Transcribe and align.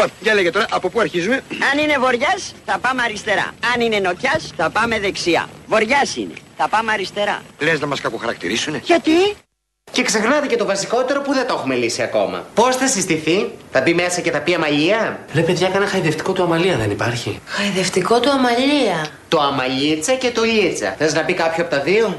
Λοιπόν, 0.00 0.16
για 0.20 0.34
λέγε 0.34 0.50
τώρα, 0.50 0.66
από 0.70 0.88
πού 0.88 1.00
αρχίζουμε; 1.00 1.42
Αν 1.72 1.78
είναι 1.78 1.98
βοριάς, 1.98 2.54
θα 2.64 2.78
πάμε 2.78 3.02
αριστερά. 3.02 3.54
Αν 3.74 3.80
είναι 3.80 3.98
νοτιάς, 3.98 4.52
θα 4.56 4.70
πάμε 4.70 5.00
δεξιά. 5.00 5.48
Βοριάς 5.66 6.16
είναι. 6.16 6.34
Θα 6.56 6.68
πάμε 6.68 6.92
αριστερά. 6.92 7.42
Λες 7.58 7.80
να 7.80 7.86
μας 7.86 8.00
κακοχαρακτηρίσουνε; 8.00 8.80
Γιατί; 8.84 9.12
Και 9.92 10.02
ξεχνάτε 10.02 10.46
και 10.46 10.56
το 10.56 10.64
βασικότερο 10.64 11.20
που 11.20 11.32
δεν 11.32 11.46
το 11.46 11.54
έχουμε 11.54 11.74
λύσει 11.74 12.02
ακόμα. 12.02 12.46
Πώς 12.54 12.76
θα 12.76 12.86
συστηθεί, 12.86 13.50
θα 13.70 13.80
μπει 13.80 13.94
μέσα 13.94 14.20
και 14.20 14.30
θα 14.30 14.40
πει 14.40 14.54
αμαλία; 14.54 15.18
Ρε 15.34 15.40
παιδιά, 15.40 15.68
κάνα 15.68 15.86
χαϊδευτικό 15.86 16.32
του 16.32 16.42
αμαλία 16.42 16.76
δεν 16.76 16.90
υπάρχει. 16.90 17.40
Χαϊδευτικό 17.46 18.20
του 18.20 18.30
αμαλία. 18.30 19.06
Το 19.28 19.40
αμαλίτσα 19.40 20.12
και 20.14 20.30
το 20.30 20.42
λίτσα. 20.42 20.94
Θες 20.98 21.14
να 21.14 21.24
πει 21.24 21.34
κάποιο 21.34 21.64
από 21.64 21.74
τα 21.74 21.80
δύο; 21.80 22.16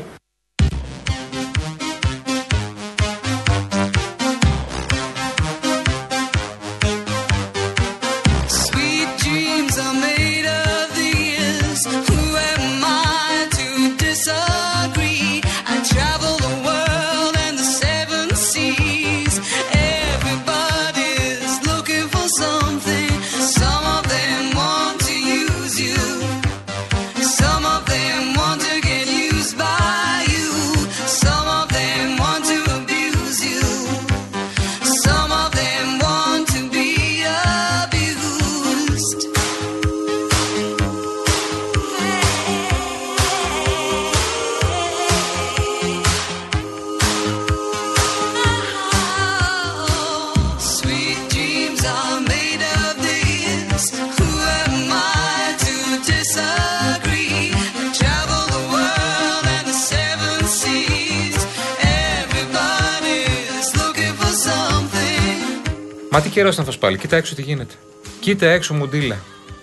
Μα 66.19 66.25
τι 66.25 66.31
καιρός 66.31 66.53
είναι 66.53 66.61
αυτός 66.61 66.77
πάλι. 66.77 66.97
Κοίτα 66.97 67.15
έξω 67.15 67.35
τι 67.35 67.41
γίνεται. 67.41 67.73
Κοίτα 68.19 68.45
έξω 68.45 68.73
μουντίλα. 68.73 69.17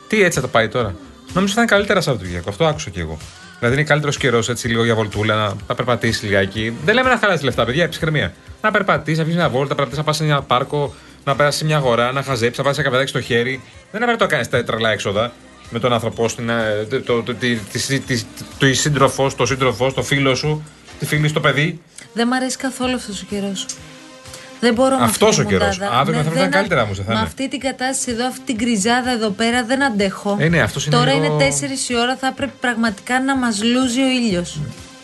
Τι 0.09 0.23
έτσι 0.23 0.31
θα 0.39 0.41
το 0.41 0.49
πάει 0.49 0.69
τώρα. 0.69 0.95
Νόμιζα 1.33 1.55
θα 1.55 1.61
είναι 1.61 1.71
καλύτερα 1.71 2.01
Σαββατοκύριακο. 2.01 2.49
Αυτό 2.49 2.67
άκουσα 2.67 2.91
κι 2.91 3.01
εγώ. 3.01 3.19
Δηλαδή 3.59 3.77
είναι 3.77 3.85
καλύτερος 3.85 4.17
καιρός 4.17 4.49
έτσι 4.49 4.69
λίγο 4.69 4.85
για 4.85 4.95
βολτούλα, 4.95 5.35
να, 5.35 5.55
να 5.69 5.75
περπατήσεις 5.75 6.23
λιγάκι. 6.23 6.77
Δεν 6.85 6.95
λέμε 6.95 7.09
να 7.09 7.19
χαλάσεις 7.19 7.45
λεφτά, 7.45 7.65
παιδιά, 7.65 7.89
ψυχραιμία. 7.89 8.35
Να 8.63 8.71
περπατήσεις, 8.71 9.19
να 9.19 9.25
βγει 9.25 9.35
μια 9.35 9.49
βόλτα, 9.49 9.69
να 9.69 9.75
περπατήσεις, 9.75 9.99
να 9.99 10.05
πας 10.05 10.17
σε 10.17 10.25
ένα 10.25 10.43
πάρκο, 10.43 10.95
να 11.25 11.37
περάσεις 11.37 11.61
σε 11.61 11.65
μια 11.65 11.77
αγορά, 11.77 12.13
να 12.13 12.23
χαζέψεις, 12.23 12.59
να 12.59 12.65
πάρει 12.65 12.77
ένα 12.77 12.85
καφεδάκι 12.85 13.09
στο 13.09 13.21
χέρι. 13.21 13.63
Δεν 13.93 14.03
είναι 14.03 14.13
να 14.13 14.19
το 14.19 14.27
κάνεις 14.27 14.49
τα 14.49 14.65
τρελά 14.65 14.91
έξοδα 14.91 15.33
με 15.71 15.79
τον 15.79 15.93
άνθρωπό 15.93 16.29
σου, 16.29 16.37
την, 16.37 16.49
ε, 16.49 16.87
το, 16.91 17.01
το, 17.01 17.23
το, 17.23 17.35
τη, 17.35 17.57
τη, 17.57 18.01
τη, 18.01 18.23
το 18.59 18.75
σύντροφό, 18.75 19.31
το 19.37 19.47
σύντροφό, 19.47 19.93
το 19.93 20.03
φίλο 20.03 20.35
σου, 20.35 20.65
τη 20.99 21.07
φίλη, 21.07 21.33
το 21.33 21.41
παιδί. 21.41 21.81
Δεν 22.13 22.29
μ' 22.29 22.33
αρέσει 22.33 22.57
καθόλου 22.57 22.95
αυτός 22.95 23.23
ο 23.23 23.25
καιρός. 23.29 23.67
Δεν 24.61 24.75
μπορώ 24.75 24.99
με 24.99 25.05
Αυτός 25.05 25.29
αυτή 25.29 25.41
ο 25.41 25.45
τη 25.45 25.51
καιρός. 25.53 25.79
μοντάδα. 25.79 25.99
Αύριο 25.99 26.17
Ναι, 26.19 26.25
θα 26.25 26.31
ήταν 26.31 26.43
δεν 26.43 26.51
καλύτερα 26.51 26.81
α- 26.81 26.85
όμως, 26.85 26.97
δεν 26.97 27.07
θα 27.07 27.13
Με 27.13 27.19
είναι. 27.19 27.27
αυτή 27.29 27.49
την 27.49 27.61
κατάσταση 27.61 28.11
εδώ, 28.11 28.27
αυτή 28.27 28.41
την 28.45 28.59
κρυζάδα 28.59 29.11
εδώ 29.11 29.29
πέρα 29.31 29.65
δεν 29.65 29.83
αντέχω. 29.85 30.37
Ε, 30.41 30.49
ναι, 30.49 30.61
αυτός 30.61 30.87
είναι 30.87 30.97
Τώρα 30.97 31.13
λίγο- 31.13 31.25
είναι 31.25 31.37
4 31.37 31.89
η 31.91 31.97
ώρα, 31.97 32.17
θα 32.17 32.33
πρέπει 32.33 32.53
πραγματικά 32.61 33.21
να 33.23 33.37
μας 33.37 33.63
λούζει 33.63 34.01
ο 34.01 34.09
ήλιος. 34.09 34.59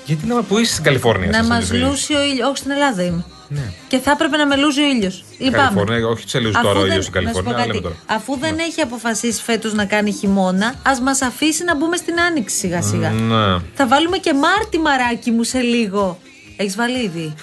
Γιατί 0.05 0.27
να 0.27 0.43
που 0.43 0.59
είσαι 0.59 0.73
στην 0.73 0.85
Καλιφόρνια, 0.85 1.29
Να 1.29 1.35
σας, 1.37 1.49
μας 1.49 1.59
έτσι. 1.59 1.75
λούσει 1.77 2.15
ο 2.15 2.23
ήλιος. 2.23 2.47
Όχι, 2.49 2.57
στην 2.57 2.71
Ελλάδα 2.71 3.03
είμαι. 3.03 3.25
Ναι. 3.49 3.61
Και 3.89 3.99
θα 3.99 4.11
έπρεπε 4.11 4.37
να 4.37 4.47
με 4.47 4.57
λούζει 4.57 4.81
ο 4.81 4.87
ήλιος. 4.87 5.25
Λυπάμαι. 5.39 5.63
Καλιφόρνια, 5.69 6.07
όχι 6.09 6.25
σε 6.29 6.39
λούζει 6.41 6.55
Αφού 6.57 6.67
τώρα 6.67 6.79
ο 6.79 6.83
δεν- 6.83 6.91
ήλιος 6.91 7.05
στην 7.05 7.23
να 7.23 7.29
σου 7.29 7.35
πω 7.35 7.51
Καλιφόρνια, 7.51 7.65
αλλά 7.65 7.73
κάτι, 7.73 7.85
λέμε 7.85 7.97
τώρα. 8.07 8.19
Αφού 8.19 8.39
δεν 8.39 8.59
έχει 8.59 8.81
αποφασίσει 8.81 9.43
φέτος 9.43 9.73
να 9.75 9.85
κάνει 9.85 10.13
χειμώνα, 10.13 10.75
ας 10.83 11.01
μας 11.01 11.23
αφήσει 11.23 11.65
να 11.65 11.77
μπούμε 11.77 11.97
στην 11.97 12.21
άνοιξη 12.21 12.57
σιγά 12.57 12.83
σιγά. 12.83 13.11
Ναι. 13.11 13.59
Θα 13.75 13.87
βάλουμε 13.87 14.17
και 14.17 14.35
Μάρτι 14.35 14.79
μαράκι 14.79 15.31
μου 15.31 15.43
σε 15.43 15.59
λίγο. 15.61 16.19
Έχεις 16.63 16.77
βάλει 16.77 17.03
ήδη. 17.05 17.35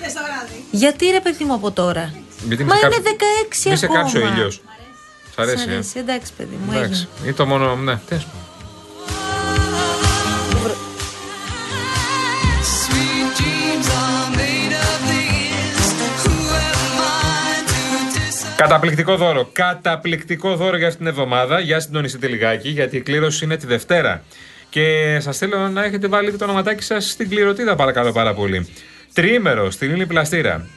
Γιατί 0.72 1.06
ρε 1.06 1.20
παιδί 1.20 1.44
μου 1.44 1.54
από 1.54 1.72
τώρα; 1.72 2.14
Γιατί 2.48 2.64
Μα 2.64 2.74
μη 2.74 2.80
σε 2.80 2.86
είναι 2.86 2.96
κάψει- 2.96 3.64
16 3.64 3.70
Μη 3.70 3.78
σε 3.78 3.86
ακόμα. 3.86 4.00
κάψει 4.02 4.18
ο 4.18 4.28
ήλιο. 4.28 4.50
Σ' 4.50 4.60
Σ' 5.36 5.38
αρέσει, 5.40 5.66
ε. 5.70 5.72
αρέσει, 5.74 6.00
εντάξει 6.00 6.32
παιδί 6.38 6.58
μου. 6.66 6.72
Εντάξει. 6.74 7.08
έγινε. 7.18 7.30
Ή 7.30 7.34
το 7.34 7.46
μόνο. 7.46 7.76
Ναι, 7.76 7.96
τέλος 8.08 8.26
πάντων. 8.26 8.48
Sweet 12.82 13.28
dreams 13.40 13.88
are 14.04 14.28
made 14.40 14.74
of 14.90 15.00
these. 15.12 15.90
Who 16.24 16.36
am 16.70 17.00
I 17.00 17.58
to 17.72 17.82
disagree? 18.16 18.56
Καταπληκτικό 18.58 19.16
δώρο. 19.16 19.50
Καταπληκτικό 19.54 20.56
δώρο 20.56 20.78
για 20.78 20.88
αυτήν 20.88 21.06
την 21.06 21.14
εβδομάδα. 21.14 21.60
Για 21.60 21.80
συντονιστείτε 21.80 22.28
λιγάκι, 22.28 22.70
γιατί 22.70 22.98
η 22.98 23.02
κλήρωση 23.02 23.46
είναι 23.46 23.58
τη 23.58 23.66
Δευτέρα. 23.66 24.24
Και 24.70 25.18
σας 25.20 25.38
θέλω 25.38 25.70
να 25.70 25.84
έχετε 25.84 26.08
βάλει 26.08 26.32
το 26.38 26.44
ονοματάκι 26.46 26.84
σας 26.84 27.10
στην 27.10 27.30
κληρωτίδα, 27.30 27.76
παρακαλώ 27.76 28.12
πάρα 28.12 28.34
πολύ. 28.34 28.68
Τριήμερο 29.14 29.72
στην 29.72 29.92
ύλη 29.92 30.06
πλαστήρα. 30.06 30.68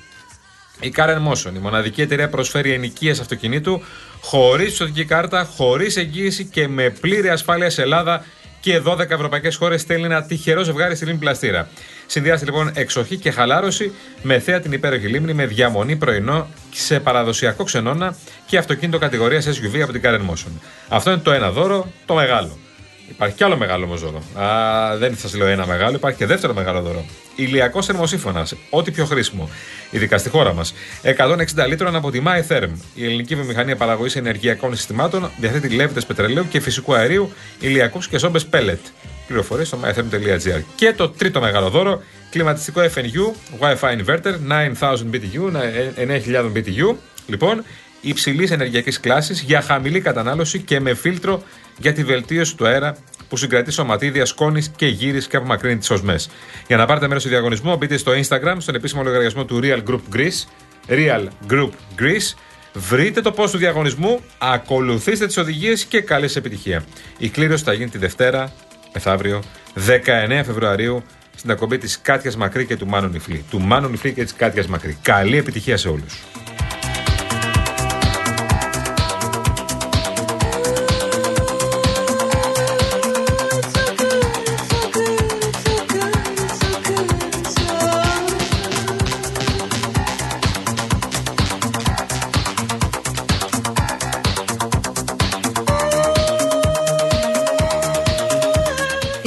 Η 0.81 0.93
Karen 0.97 1.29
Motion, 1.29 1.55
η 1.55 1.59
μοναδική 1.59 2.01
εταιρεία 2.01 2.29
προσφέρει 2.29 2.73
ενοικίες 2.73 3.21
αυτοκινήτου 3.21 3.83
χωρίς 4.21 4.69
πιστοτική 4.69 5.05
κάρτα, 5.05 5.45
χωρίς 5.57 5.97
εγγύηση 5.97 6.45
και 6.45 6.69
με 6.69 6.91
πλήρη 6.91 7.29
ασφάλεια 7.29 7.71
σε 7.71 7.83
Ελλάδα 7.83 8.25
και 8.61 8.83
12 8.85 9.11
ευρωπαϊκές 9.11 9.57
χώρες 9.57 9.81
στέλνει 9.81 10.05
ένα 10.05 10.23
τυχερό 10.23 10.63
ζευγάρι 10.63 10.97
στη 10.97 11.05
λίμνη 11.05 11.21
πλαστήρα. 11.21 11.69
Συνδυάστε 12.07 12.45
λοιπόν 12.45 12.71
εξοχή 12.75 13.17
και 13.17 13.31
χαλάρωση 13.31 13.93
με 14.23 14.39
θέα 14.39 14.61
την 14.61 14.73
υπέροχη 14.73 15.07
λίμνη 15.07 15.33
με 15.33 15.47
διαμονή 15.47 15.97
πρωινό 15.97 16.49
σε 16.73 17.01
παραδοσιακό 17.01 17.65
ξενώνα 17.65 18.17
και 18.47 18.59
αυτοκίνητο 18.59 18.99
κατηγορίας 18.99 19.47
SUV 19.47 19.81
από 19.81 19.93
την 19.93 20.01
Karen 20.05 20.21
Motion. 20.31 20.53
Αυτό 20.89 21.11
είναι 21.11 21.21
το 21.21 21.33
ένα 21.33 21.51
δώρο, 21.51 21.93
το 22.07 22.15
μεγάλο. 22.15 22.59
Υπάρχει 23.09 23.37
κι 23.37 23.45
άλλο 23.45 23.57
μεγάλο 23.57 23.85
όμω 23.85 23.97
δώρο. 23.97 24.23
Α, 24.45 24.97
δεν 24.97 25.17
σα 25.17 25.37
λέω 25.37 25.47
ένα 25.47 25.67
μεγάλο, 25.67 25.97
υπάρχει 25.97 26.19
και 26.19 26.27
δεύτερο 26.27 26.55
μεγάλο 26.55 26.81
δώρο. 26.81 27.05
Ηλιακός 27.37 27.87
θερμοσύφωνας, 27.87 28.55
ό,τι 28.71 28.91
πιο 28.91 29.05
χρήσιμο. 29.05 29.51
Ειδικά 29.91 30.19
στη 30.19 30.29
χώρα 30.29 30.53
μας. 30.53 30.75
160 31.03 31.67
λίτρων 31.67 31.97
από 31.97 32.11
τη 32.11 32.23
MyTherm. 32.27 32.69
Η 32.95 33.05
ελληνική 33.05 33.35
βιομηχανία 33.35 33.77
παραγωγής 33.77 34.17
ενεργειακών 34.17 34.77
συστημάτων 34.77 35.31
διαθέτει 35.37 35.69
λέβητες 35.69 36.07
πετρελαίου 36.07 36.49
και 36.49 36.61
φυσικού 36.61 36.95
αερίου, 36.95 37.33
ηλιακούς 37.61 38.09
και 38.09 38.19
σόμπε 38.19 38.41
pellet. 38.51 38.91
Πληροφορίες 39.27 39.67
στο 39.67 39.79
mytherm.gr. 39.85 40.63
Και 40.75 40.93
το 40.93 41.09
τρίτο 41.09 41.41
μεγάλο 41.41 41.69
δώρο, 41.71 42.03
κλιματιστικό 42.31 42.81
FNU, 42.81 43.35
Wi-Fi 43.61 43.97
inverter, 43.99 44.35
9000 44.81 44.97
BTU, 45.13 45.53
9000 45.97 46.53
BTU. 46.55 46.95
Λοιπόν, 47.27 47.65
υψηλής 48.01 48.51
ενεργειακής 48.51 49.01
κλάσης 49.01 49.41
για 49.41 49.61
χαμηλή 49.61 50.01
κατανάλωση 50.01 50.59
και 50.59 50.81
με 50.81 50.95
φίλτρο 50.95 51.43
για 51.79 51.93
τη 51.93 52.05
βελτίωση 52.05 52.57
του 52.57 52.67
αέρα 52.67 52.97
που 53.29 53.37
συγκρατεί 53.37 53.71
σωματίδια, 53.71 54.25
σκόνης 54.25 54.73
και 54.77 54.87
γύρις 54.87 55.27
και 55.27 55.37
απομακρύνει 55.37 55.79
τις 55.79 55.91
οσμές. 55.91 56.31
Για 56.67 56.77
να 56.77 56.87
πάρετε 56.87 57.07
μέρος 57.07 57.23
στο 57.23 57.31
διαγωνισμό, 57.31 57.77
μπείτε 57.77 57.97
στο 57.97 58.13
Instagram, 58.13 58.57
στον 58.59 58.75
επίσημο 58.75 59.03
λογαριασμό 59.03 59.45
του 59.45 59.61
Real 59.63 59.83
Group 59.89 60.01
Greece. 60.17 60.47
Real 60.89 61.27
Group 61.51 61.71
Greece. 61.99 62.37
Βρείτε 62.73 63.21
το 63.21 63.33
πώ 63.33 63.51
του 63.51 63.59
διαγωνισμού, 63.59 64.21
ακολουθήστε 64.39 65.27
τις 65.27 65.37
οδηγίες 65.37 65.85
και 65.85 66.01
καλή 66.01 66.27
σας 66.27 66.37
επιτυχία. 66.37 66.85
Η 67.19 67.29
κλήρωση 67.29 67.65
θα 67.65 67.73
γίνει 67.73 67.91
τη 67.91 67.99
Δευτέρα, 67.99 68.53
μεθαύριο, 68.93 69.43
19 69.75 70.43
Φεβρουαρίου, 70.45 71.03
στην 71.37 71.51
ακομπή 71.51 71.79
της 71.79 72.01
Κάτιας 72.01 72.37
Μακρύ 72.37 72.67
και 72.67 72.77
του 72.77 72.87
Μάνου 72.87 73.09
Νιφλή. 73.09 73.45
Του 73.51 73.61
Μάνου 73.61 73.89
Νιφλή 73.89 74.13
και 74.13 74.23
της 74.23 74.35
Κάτιας 74.35 74.67
Μακρύ. 74.67 74.99
Καλή 75.03 75.37
επιτυχία 75.37 75.77
σε 75.77 75.89
όλους. 75.89 76.23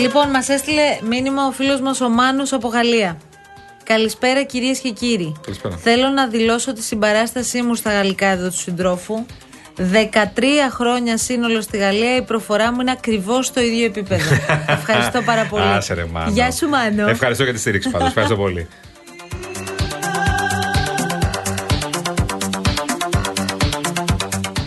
Λοιπόν, 0.05 0.29
μας 0.29 0.49
έστειλε 0.49 0.81
μήνυμα 1.09 1.45
ο 1.45 1.51
φίλος 1.51 1.81
μας 1.81 2.01
ο 2.01 2.09
Μάνου 2.09 2.43
από 2.51 2.67
Γαλλία. 2.67 3.17
Καλησπέρα 3.83 4.43
κυρίες 4.43 4.79
και 4.79 4.89
κύριοι. 4.89 5.35
Καλησπέρα. 5.41 5.77
Θέλω 5.77 6.07
να 6.09 6.27
δηλώσω 6.27 6.73
τη 6.73 6.83
συμπαράστασή 6.83 7.61
μου 7.61 7.75
στα 7.75 7.91
γαλλικά 7.91 8.27
εδώ 8.27 8.47
του 8.47 8.57
συντρόφου. 8.57 9.25
13 9.77 9.81
χρόνια 10.69 11.17
σύνολο 11.17 11.61
στη 11.61 11.77
Γαλλία, 11.77 12.15
η 12.15 12.21
προφορά 12.21 12.71
μου 12.71 12.81
είναι 12.81 12.91
ακριβώς 12.91 13.45
στο 13.45 13.61
ίδιο 13.61 13.85
επίπεδο. 13.85 14.35
Ευχαριστώ 14.67 15.21
πάρα 15.21 15.45
πολύ. 15.45 15.63
Άσε 15.63 15.93
ρε 15.93 16.05
Μάνο. 16.05 16.31
Γεια 16.31 16.51
σου, 16.51 16.67
Μάνο. 16.67 17.07
Ευχαριστώ 17.07 17.43
για 17.43 17.53
τη 17.53 17.59
στήριξη 17.59 17.89
πάντως. 17.89 18.07
Ευχαριστώ 18.07 18.35
πολύ. 18.35 18.67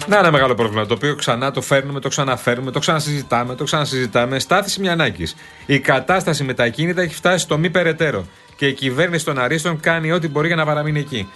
Να, 0.09 0.19
ένα 0.19 0.31
μεγάλο 0.31 0.55
πρόβλημα 0.55 0.87
το 0.87 0.95
οποίο 0.95 1.15
ξανά 1.15 1.51
το 1.51 1.61
φέρνουμε, 1.61 2.01
το 2.01 2.09
ξαναφέρνουμε, 2.09 2.71
το 2.71 2.79
ξανασυζητάμε, 2.79 3.55
το 3.55 3.65
ξανασυζητάμε. 3.65 4.39
Στάθηση 4.39 4.81
Μιανάκη. 4.81 5.27
Η 5.67 5.79
κατάσταση 5.79 6.45
με 6.45 6.55
τα 6.55 6.65
ακίνητα 6.65 7.03
έχει 7.03 7.15
φτάσει 7.15 7.39
στο 7.39 7.59
μη 7.59 7.71
περαιτέρω. 7.71 8.27
Και 8.57 8.67
η 8.67 8.73
κυβέρνηση 8.73 9.25
των 9.25 9.39
Αρίστων 9.39 9.81
κάνει 9.81 10.13
ό,τι 10.13 10.29
μπορεί 10.29 10.47
για 10.47 10.57
να 10.57 10.65
παραμείνει 10.65 11.01
εκεί. 11.01 11.29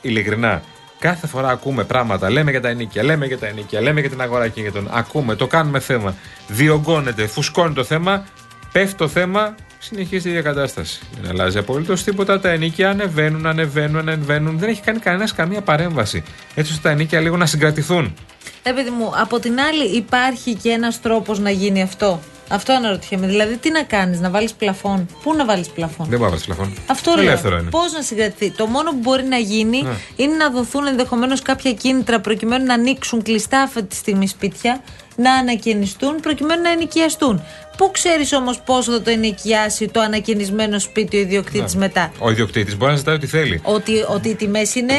Ειλικρινά, 0.00 0.62
κάθε 0.98 1.26
φορά 1.26 1.48
ακούμε 1.48 1.84
πράγματα. 1.84 2.30
Λέμε 2.30 2.50
για 2.50 2.60
τα 2.60 2.68
ενίκια, 2.68 3.04
λέμε 3.04 3.26
για 3.26 3.38
τα 3.38 3.46
ενίκια, 3.46 3.80
λέμε 3.80 4.00
για 4.00 4.10
την 4.10 4.20
αγορά 4.20 4.48
κινήτων. 4.48 4.88
Ακούμε, 4.90 5.34
το 5.34 5.46
κάνουμε 5.46 5.80
θέμα. 5.80 6.14
Διωγγώνεται, 6.48 7.26
φουσκώνει 7.26 7.74
το 7.74 7.84
θέμα, 7.84 8.24
πέφτει 8.72 8.94
το 8.94 9.08
θέμα, 9.08 9.54
συνεχίζει 9.80 10.28
η 10.28 10.30
ίδια 10.30 10.42
κατάσταση. 10.42 11.00
Δεν 11.20 11.30
αλλάζει 11.30 11.58
απολύτως 11.58 12.02
τίποτα. 12.02 12.40
Τα 12.40 12.48
ενίκια 12.50 12.90
ανεβαίνουν, 12.90 13.46
ανεβαίνουν, 13.46 13.98
ανεβαίνουν. 13.98 14.58
Δεν 14.58 14.68
έχει 14.68 14.80
κάνει 14.80 14.98
κανένας 14.98 15.32
καμία 15.32 15.60
παρέμβαση. 15.60 16.22
Έτσι 16.54 16.72
ώστε 16.72 16.88
τα 16.88 16.90
ενίκια 16.90 17.20
λίγο 17.20 17.36
να 17.36 17.46
συγκρατηθούν. 17.46 18.14
Ε, 18.62 18.72
παιδί 18.72 18.90
μου, 18.90 19.12
από 19.20 19.38
την 19.38 19.60
άλλη 19.60 19.96
υπάρχει 19.96 20.54
και 20.54 20.70
ένας 20.70 21.00
τρόπος 21.00 21.38
να 21.38 21.50
γίνει 21.50 21.82
αυτό; 21.82 22.20
Αυτό 22.48 22.72
αναρωτιέμαι. 22.72 23.26
Δηλαδή, 23.26 23.56
τι 23.56 23.70
να 23.70 23.82
κάνεις, 23.82 24.20
να 24.20 24.30
βάλεις 24.30 24.52
πλαφόν; 24.52 25.06
Πού 25.22 25.34
να 25.34 25.44
βάλεις 25.44 25.68
πλαφόν; 25.68 26.06
Δεν 26.08 26.18
μπορεί 26.18 26.22
να 26.22 26.28
βάλεις 26.28 26.42
τηλεφώνο. 26.42 26.72
Αυτό 26.86 27.12
λέω. 27.14 27.24
Ελεύθερο 27.24 27.58
είναι. 27.58 27.70
Πώς 27.70 27.92
να 27.92 28.02
συγκρατηθεί; 28.02 28.50
Το 28.50 28.66
μόνο 28.66 28.90
που 28.90 28.98
μπορεί 29.02 29.24
να 29.24 29.36
γίνει 29.36 29.86
είναι 30.16 30.34
να 30.36 30.50
δοθούν 30.50 30.86
ενδεχομένως 30.86 31.42
κάποια 31.42 31.72
κίνητρα 31.72 32.20
προκειμένου 32.20 32.64
να 32.64 32.74
ανοίξουν 32.74 33.22
κλειστά 33.22 33.60
αυτή 33.60 33.82
τη 33.84 33.94
στιγμή 33.96 34.26
σπίτια, 34.26 34.82
να 35.20 35.32
ανακαινιστούν 35.32 36.20
προκειμένου 36.20 36.62
να 36.62 36.70
ενοικιαστούν. 36.70 37.42
Πού 37.76 37.90
ξέρεις 37.90 38.32
όμως 38.32 38.60
πόσο 38.60 38.92
θα 38.92 39.02
το 39.02 39.10
ενοικιάσει 39.10 39.88
το 39.88 40.00
ανακαινισμένο 40.00 40.78
σπίτι 40.78 41.16
ο 41.16 41.20
ιδιοκτήτης 41.20 41.76
μετά; 41.76 42.12
Ο 42.18 42.30
ιδιοκτήτης 42.30 42.76
μπορεί 42.76 42.90
να 42.90 42.96
ζητάει 42.96 43.14
ό,τι 43.14 43.26
θέλει. 43.26 43.60
Ότι, 43.64 43.92
ότι 44.08 44.28
οι 44.28 44.34
τιμές 44.34 44.74
είναι 44.74 44.94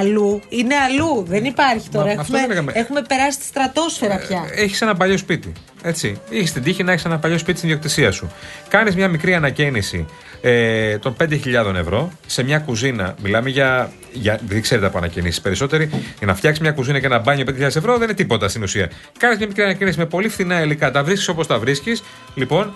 αλλού. 0.00 0.40
Είναι 0.48 0.74
αλλού. 0.74 1.24
Δεν 1.28 1.44
υπάρχει 1.44 1.88
τώρα. 1.88 2.14
Μα, 2.14 2.20
αυτό 2.20 2.36
έχουμε, 2.36 2.48
λέγαμε. 2.48 2.72
έχουμε 2.74 3.02
περάσει 3.02 3.38
τη 3.38 3.44
στρατόσφαιρα 3.44 4.16
πια. 4.16 4.44
Έχεις 4.54 4.82
ένα 4.82 4.94
παλιό 4.94 5.16
σπίτι. 5.16 5.52
Έτσι. 5.82 6.20
Έχεις 6.30 6.52
την 6.52 6.62
τύχη 6.62 6.82
να 6.82 6.92
έχεις 6.92 7.04
ένα 7.04 7.18
παλιό 7.18 7.38
σπίτι 7.38 7.58
στην 7.58 7.68
ιδιοκτησία 7.68 8.10
σου. 8.10 8.32
Κάνεις 8.68 8.94
μια 8.96 9.08
μικρή 9.08 9.34
ανακαίνιση 9.34 10.06
ε, 10.48 10.98
των 10.98 11.16
5.000 11.20 11.74
ευρώ 11.74 12.12
σε 12.26 12.42
μια 12.42 12.58
κουζίνα. 12.58 13.14
Μιλάμε 13.22 13.50
για. 13.50 13.92
για 14.12 14.40
δεν 14.46 14.62
ξέρετε 14.62 14.86
από 14.86 14.98
ανακαινήσεις 14.98 15.40
περισσότεροι. 15.40 15.88
Για 16.18 16.26
να 16.26 16.34
φτιάξεις 16.34 16.62
μια 16.62 16.72
κουζίνα 16.72 17.00
και 17.00 17.06
ένα 17.06 17.18
μπάνιο 17.18 17.44
5.000 17.48 17.60
ευρώ 17.60 17.92
δεν 17.92 18.02
είναι 18.02 18.14
τίποτα 18.16 18.48
στην 18.48 18.62
ουσία. 18.62 18.90
Κάνεις 19.18 19.38
μια 19.38 19.46
μικρή 19.46 19.62
ανακαίνιση 19.62 19.98
με 19.98 20.06
πολύ 20.06 20.28
φθηνά 20.28 20.62
υλικά. 20.62 20.90
Τα 20.90 21.04
βρίσκεις 21.04 21.28
όπως 21.28 21.46
τα 21.46 21.58
βρίσκεις. 21.58 22.02
Λοιπόν, 22.34 22.72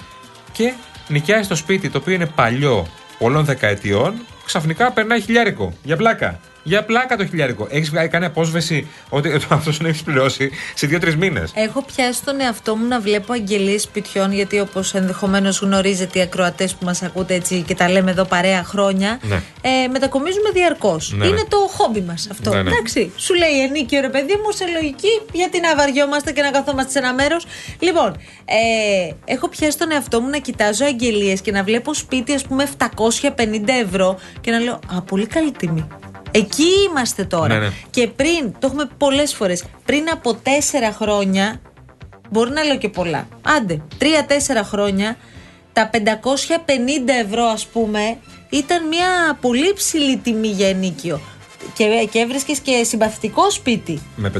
και 0.53 0.73
νοικιάζεις 1.09 1.49
το 1.49 1.55
σπίτι 1.55 1.89
το 1.89 1.99
οποίο 1.99 2.15
είναι 2.15 2.27
παλιό 2.27 2.87
πολλών 3.19 3.45
δεκαετιών. 3.45 4.15
Ξαφνικά 4.47 4.93
περνάει 4.93 5.21
χιλιάρικο. 5.21 5.73
Για 5.83 5.97
πλάκα. 5.97 6.41
Για 6.63 6.85
πλάκα 6.85 7.17
το 7.17 7.27
χιλιάρικο. 7.27 7.67
Έχεις 7.71 7.91
κάνει 8.11 8.25
απόσβεση 8.25 8.87
ότι 9.09 9.33
αυτός 9.49 9.77
τον 9.79 9.87
έχεις 9.87 10.03
πληρώσει 10.03 10.51
σε 10.75 10.87
δύο-τρεις 10.87 11.17
μήνες; 11.17 11.53
Έχω 11.55 11.83
πιάσει 11.83 12.25
τον 12.25 12.41
εαυτό 12.41 12.77
μου 12.77 12.87
να 12.87 13.01
βλέπω 13.01 13.33
αγγελίες 13.33 13.83
σπιτιών, 13.83 14.33
γιατί 14.33 14.61
όπως 14.61 14.95
ενδεχομένως 14.95 15.61
γνωρίζετε 15.61 16.19
οι 16.19 16.23
ακροατές 16.23 16.75
που 16.75 16.85
μας 16.85 17.03
ακούτε 17.03 17.35
έτσι 17.35 17.63
και 17.67 17.75
τα 17.75 17.91
λέμε 17.91 18.11
εδώ 18.11 18.25
παρέα 18.25 18.65
χρόνια, 18.65 19.19
Ναι. 19.23 19.43
ε, 19.61 19.89
μετακομίζουμε 19.91 20.51
διαρκώς. 20.51 21.13
Ναι, 21.17 21.27
Είναι 21.27 21.35
ναι. 21.35 21.45
το 21.45 21.57
χόμπι 21.57 22.01
μας 22.01 22.29
αυτό. 22.31 22.51
Ναι, 22.51 22.63
ναι. 22.63 22.71
Εντάξει, 22.71 23.13
σου 23.17 23.35
λέει 23.35 23.61
ενίκιο 23.63 24.01
ρε 24.01 24.09
παιδί 24.09 24.35
μου, 24.45 24.53
σε 24.53 24.65
λογική, 24.73 25.21
γιατί 25.33 25.61
να 25.61 25.77
βαριόμαστε 25.77 26.33
και 26.33 26.43
να 26.43 26.51
καθόμαστε 26.51 26.91
σε 26.91 26.99
ένα 26.99 27.15
μέρος. 27.15 27.47
Λοιπόν, 27.79 28.17
ε, 28.45 29.15
έχω 29.25 29.49
πιάσει 29.49 29.79
τον 29.79 29.91
εαυτό 29.93 30.21
μου 30.21 30.29
να 30.29 30.39
κοιτάζω 30.39 30.85
αγγελίες 30.85 31.41
και 31.41 31.51
να 31.53 31.63
βλέπω 31.63 31.95
σπίτι, 31.95 32.35
ας 32.35 32.43
πούμε, 32.43 32.63
750 32.63 33.73
ευρώ 33.85 34.19
και 34.41 34.51
να 34.51 34.59
λέω 34.59 34.81
Α, 34.97 35.03
πολύ 35.03 35.27
καλή 35.27 35.53
τιμή. 35.53 35.87
Εκεί 36.31 36.67
είμαστε 36.89 37.25
τώρα. 37.25 37.55
Ναι, 37.55 37.59
ναι. 37.59 37.73
Και 37.91 38.07
πριν, 38.07 38.53
το 38.59 38.67
έχουμε 38.67 38.89
πολλές 38.99 39.35
φορές, 39.35 39.65
πριν 39.85 40.11
από 40.13 40.35
τέσσερα 40.35 40.93
χρόνια, 40.93 41.61
μπορεί 42.31 42.51
να 42.51 42.63
λέω 42.63 42.79
και 42.79 42.89
πολλά. 42.89 43.29
Άντε, 43.43 43.83
τρία-τέσσερα 43.99 44.65
χρόνια, 44.65 45.17
τα 45.73 45.91
550 45.93 45.99
ευρώ, 47.27 47.45
ας 47.45 47.67
πούμε, 47.67 48.17
ήταν 48.51 48.89
μια 48.89 49.39
πολύ 49.41 49.73
ψηλή 49.73 50.17
τιμή 50.17 50.49
για 50.49 50.69
ενίκιο. 50.69 51.21
Και, 51.75 52.09
και 52.11 52.19
έβρισκες 52.19 52.59
και 52.59 52.85
συμπαθητικό 52.85 53.51
σπίτι. 53.51 54.01
Με 54.17 54.33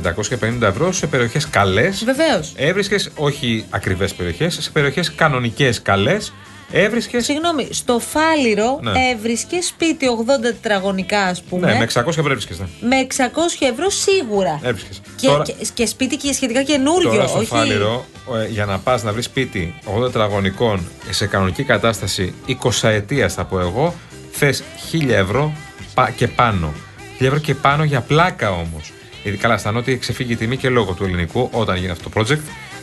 550 0.43 0.61
ευρώ 0.61 0.93
σε 0.93 1.07
περιοχές 1.07 1.49
καλές. 1.49 2.05
Βεβαίως. 2.05 2.53
Έβρισκες 2.57 3.11
όχι 3.17 3.65
ακριβές 3.71 4.15
περιοχές, 4.15 4.59
σε 4.61 4.71
περιοχές 4.71 5.15
κανονικές 5.15 5.83
καλές. 5.83 6.33
Έβρισκες; 6.73 7.25
Συγγνώμη, 7.25 7.69
στο 7.71 7.99
Φάληρο 7.99 8.79
Ναι. 8.83 8.93
έβρισκες 9.15 9.67
σπίτι 9.67 10.07
80 10.07 10.41
τετραγωνικά, 10.43 11.21
ας 11.23 11.43
πούμε. 11.43 11.67
Ναι, 11.73 11.79
με 11.79 11.85
600 11.85 12.07
ευρώ 12.19 12.31
έβρισκες. 12.31 12.59
Ναι. 12.59 12.67
με 12.81 12.97
600 13.01 13.67
ευρώ 13.73 13.91
σίγουρα. 13.91 14.61
Έβρισκες. 14.63 15.01
Και, 15.17 15.27
Τώρα- 15.27 15.43
και, 15.45 15.55
και 15.75 15.87
σπίτι 15.87 16.17
και 16.17 16.33
σχετικά 16.33 16.63
καινούριο. 16.63 17.11
Τώρα 17.11 17.27
στο 17.27 17.39
όχι... 17.39 17.47
Φάληρο, 17.47 18.05
ε, 18.43 18.47
για 18.49 18.65
να 18.67 18.79
πας 18.79 19.03
να 19.03 19.13
βρεις 19.13 19.25
σπίτι 19.25 19.75
80 19.99 20.03
τετραγωνικών 20.05 20.87
σε 21.11 21.27
κανονική 21.27 21.63
κατάσταση 21.63 22.35
20 22.63 22.89
ετία, 22.89 23.29
θα 23.29 23.45
πω 23.45 23.61
εγώ, 23.61 23.95
θες 24.31 24.63
1000 24.93 25.09
ευρώ 25.09 25.53
πα- 25.95 26.11
και 26.17 26.29
πάνω. 26.29 26.73
1000 27.19 27.27
ευρώ 27.27 27.39
και 27.39 27.55
πάνω 27.55 27.85
για 27.85 28.01
πλάκα 28.01 28.51
όμως. 28.51 28.93
Γιατί 29.23 29.39
καλά, 29.39 29.55
αισθανόμαι 29.55 29.81
ότι 29.81 29.91
έχει 29.91 30.01
ξεφύγει 30.01 30.33
η 30.33 30.37
τιμή 30.37 30.57
και 30.57 30.69
λόγω 30.69 30.93
του 30.93 31.05
ελληνικού 31.05 31.49
όταν 31.53 31.77
γίνει 31.77 31.91
αυτό 31.91 32.09
το 32.09 32.21
project, 32.21 32.39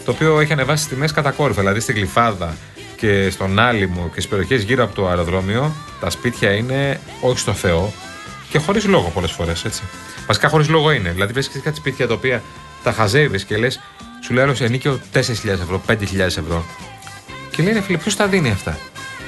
το 0.06 0.12
οποίο 0.12 0.40
έχει 0.40 0.51
ανεβάσει 0.54 0.83
τις 0.83 0.94
τιμές 0.94 1.12
κατακόρυφα. 1.12 1.60
Δηλαδή 1.62 1.80
στην 1.80 1.95
Γλυφάδα 1.95 2.56
και 2.97 3.29
στον 3.29 3.59
Άλυμο 3.59 4.03
και 4.03 4.11
στις 4.11 4.27
περιοχές 4.27 4.63
γύρω 4.63 4.83
από 4.83 4.95
το 4.95 5.07
αεροδρόμιο, 5.07 5.71
τα 5.99 6.09
σπίτια 6.09 6.51
είναι 6.51 6.99
όχι 7.21 7.39
στο 7.39 7.53
Θεό 7.53 7.94
και 8.49 8.59
χωρίς 8.59 8.85
λόγο 8.85 9.09
πολλές 9.13 9.31
φορές, 9.31 9.65
έτσι. 9.65 9.83
Βασικά 10.27 10.49
χωρίς 10.49 10.69
λόγο 10.69 10.91
είναι. 10.91 11.11
Δηλαδή 11.11 11.33
βρίσκεις 11.33 11.61
κάτι 11.61 11.77
σπίτια 11.77 12.07
τα 12.07 12.13
οποία 12.13 12.41
τα 12.83 12.91
χαζεύεις 12.91 13.44
και 13.44 13.57
λες, 13.57 13.79
σου 14.23 14.33
λέει 14.33 14.44
άλλος 14.44 14.61
ενίκιο 14.61 14.99
4.000 15.13 15.19
ευρώ, 15.47 15.81
5.000 15.88 16.19
ευρώ. 16.19 16.65
Και 17.51 17.63
λέει, 17.63 17.73
ρε 17.73 17.81
φίλε, 17.81 17.97
ποιος 17.97 18.15
τα 18.15 18.27
δίνει 18.27 18.49
αυτά; 18.49 18.77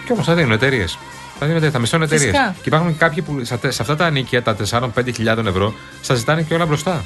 Και 0.06 0.12
όμως 0.12 0.26
τα 0.26 0.34
δίνουν 0.34 0.52
εταιρείες. 0.52 0.98
Τα 1.40 1.46
δίνουν 1.46 1.52
εταιρείες, 1.52 1.74
τα 1.74 1.80
μισθώνουν 1.80 2.06
εταιρείες. 2.06 2.30
Φυσικά. 2.30 2.56
Και 2.56 2.68
υπάρχουν 2.68 2.92
και 2.92 2.98
κάποιοι 2.98 3.22
που 3.22 3.42
σε, 3.44 3.72
σε 3.72 3.82
αυτά 3.82 3.96
τα 3.96 4.06
ανίκια, 4.06 4.44
τα 4.44 4.56
4-5 4.96 5.46
ευρώ, 5.46 5.74
σας 6.02 6.18
ζητάνε 6.18 6.42
και 6.42 6.54
όλα 6.54 6.66
μπροστά. 6.66 7.06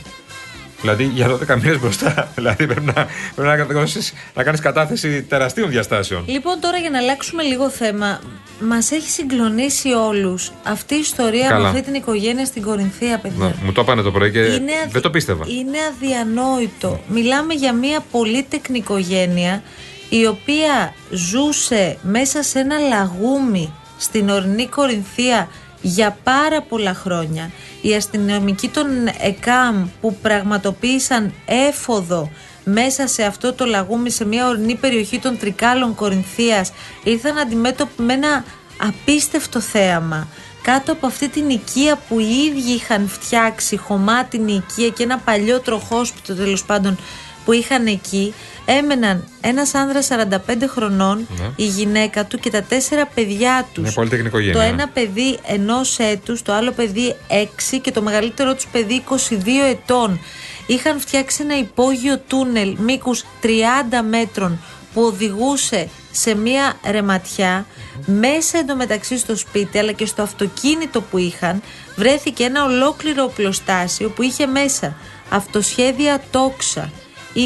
Δηλαδή 0.84 1.04
για 1.04 1.28
12 1.38 1.62
μήνες 1.62 1.80
μπροστά. 1.80 2.28
δηλαδή 2.36 2.66
πρέπει 2.68 2.86
να, 2.86 2.94
πρέπει 3.36 3.48
να, 3.48 3.56
κατηγορήσεις- 3.58 4.14
να 4.36 4.44
κάνεις 4.44 4.60
κατάθεση 4.60 5.24
τεραστίων 5.24 5.70
διαστάσεων. 5.70 6.24
Λοιπόν, 6.28 6.60
τώρα 6.60 6.78
για 6.78 6.90
να 6.90 6.98
αλλάξουμε 6.98 7.44
λίγο 7.44 7.70
θέμα, 7.70 8.20
μας 8.60 8.92
έχει 8.92 9.10
συγκλονίσει 9.10 9.90
όλους 9.92 10.52
αυτή 10.64 10.96
η 10.96 11.00
ιστορία 11.00 11.48
Καλά. 11.48 11.62
με 11.62 11.68
αυτή 11.68 11.82
την 11.82 11.94
οικογένεια 11.94 12.46
στην 12.46 12.62
Κορινθία, 12.62 13.18
παιδιά. 13.18 13.38
Να, 13.40 13.54
μου 13.64 13.72
το 13.72 13.82
έπανε 13.82 14.02
το 14.02 14.12
πρωί 14.12 14.32
και 14.32 14.40
Είναι 14.40 14.72
αδι- 14.82 14.92
δεν 14.92 15.02
το 15.02 15.10
πίστευα. 15.10 15.46
Είναι 15.48 15.78
αδιανόητο. 15.94 17.00
Μιλάμε 17.08 17.54
για 17.54 17.74
μια 17.74 18.04
πολύτεκνη 18.12 18.78
οικογένεια 18.78 19.64
η 20.10 20.26
οποία 20.26 20.94
ζούσε 21.10 21.98
μέσα 22.02 22.44
σε 22.44 22.60
ένα 22.60 22.78
λαγούμι 22.80 23.74
στην 23.98 24.30
ορεινή 24.30 24.68
Κορινθία 24.68 25.50
για 25.82 26.18
πάρα 26.24 26.62
πολλά 26.62 26.94
χρόνια. 26.94 27.52
Οι 27.86 27.96
αστυνομικοί 27.96 28.70
των 28.70 28.88
ΕΚΑΜ 29.22 29.88
που 30.02 30.16
πραγματοποίησαν 30.22 31.34
έφοδο 31.46 32.30
μέσα 32.64 33.08
σε 33.08 33.24
αυτό 33.24 33.54
το 33.54 33.66
λαγούμι 33.66 34.10
σε 34.10 34.26
μια 34.26 34.48
ορεινή 34.48 34.76
περιοχή 34.76 35.20
των 35.20 35.38
Τρικάλων 35.38 35.96
Κορινθίας 35.96 36.72
ήρθαν 37.04 37.38
αντιμέτωποι 37.38 38.02
με 38.02 38.14
ένα 38.14 38.44
απίστευτο 38.78 39.60
θέαμα 39.60 40.28
κάτω 40.64 40.92
από 40.92 41.06
αυτή 41.08 41.30
την 41.30 41.50
οικία 41.50 42.00
που 42.08 42.20
οι 42.20 42.44
ίδιοι 42.46 42.72
είχαν 42.72 43.08
φτιάξει, 43.08 43.78
χωμάτινη 43.78 44.54
οικία 44.54 44.90
και 44.90 45.04
ένα 45.04 45.18
παλιό 45.18 45.60
τροχόσπιτο 45.60 46.36
τέλος 46.36 46.64
πάντων 46.64 46.98
που 47.46 47.52
είχαν 47.52 47.86
εκεί, 47.88 48.34
έμεναν 48.66 49.28
ένας 49.42 49.74
άνδρας 49.74 50.08
45 50.12 50.68
χρονών, 50.68 51.28
Ναι. 51.40 51.50
η 51.56 51.66
γυναίκα 51.66 52.26
του 52.26 52.40
και 52.40 52.50
τα 52.50 52.62
τέσσερα 52.64 53.06
παιδιά 53.06 53.68
τους. 53.74 53.84
Είναι 53.84 53.92
πολύτεκνη 53.94 54.28
οικογένεια, 54.28 54.54
Το 54.54 54.60
ναι. 54.60 54.66
ένα 54.66 54.88
παιδί 54.88 55.40
ενός 55.48 56.00
έτους, 56.00 56.42
το 56.42 56.54
άλλο 56.54 56.72
παιδί 56.72 57.16
6 57.28 57.80
και 57.82 57.92
το 57.92 58.02
μεγαλύτερό 58.02 58.54
τους 58.56 58.68
παιδί 58.72 58.94
22 58.94 59.64
ετών. 59.70 60.20
Είχαν 60.68 61.00
φτιάξει 61.00 61.42
ένα 61.44 61.58
υπόγειο 61.58 62.20
τούνελ 62.28 62.76
μήκους 62.80 63.24
30 63.42 64.02
μέτρων 64.10 64.60
που 64.94 65.02
οδηγούσε 65.02 65.88
σε 66.16 66.36
μία 66.36 66.74
ρεματιά 66.90 67.66
μέσα 68.06 68.58
εντωμεταξύ 68.58 69.18
στο 69.18 69.36
σπίτι 69.36 69.78
αλλά 69.78 69.92
και 69.92 70.06
στο 70.06 70.22
αυτοκίνητο 70.22 71.02
που 71.02 71.18
είχαν 71.18 71.62
βρέθηκε 71.96 72.44
ένα 72.44 72.64
ολόκληρο 72.64 73.24
οπλοστάσιο 73.24 74.10
που 74.10 74.22
είχε 74.22 74.46
μέσα 74.46 74.96
αυτοσχέδια 75.30 76.24
τόξα, 76.32 76.92
20 77.36 77.40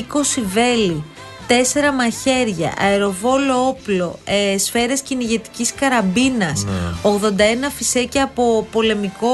βέλη, 0.53 1.03
τέσσερα 1.47 1.91
μαχαίρια, 1.91 2.73
αεροβόλο 2.79 3.67
όπλο, 3.67 4.19
ε, 4.23 4.57
σφαίρες 4.57 5.01
κυνηγετικής 5.01 5.73
καραμπίνας, 5.73 6.65
81 7.01 7.69
φυσέκια 7.75 8.23
από 8.23 8.67
πολεμικό 8.71 9.29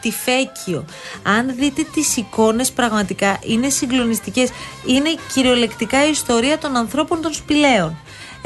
τυφέκιο. 0.00 0.84
Αν 1.22 1.54
δείτε 1.58 1.82
τις 1.94 2.16
εικόνες 2.16 2.70
πραγματικά 2.70 3.38
είναι 3.42 3.68
συγκλονιστικές. 3.68 4.50
Είναι 4.86 5.08
κυριολεκτικά 5.34 6.06
η 6.06 6.10
ιστορία 6.10 6.58
των 6.58 6.76
ανθρώπων 6.76 7.22
των 7.22 7.32
σπηλαίων. 7.32 7.96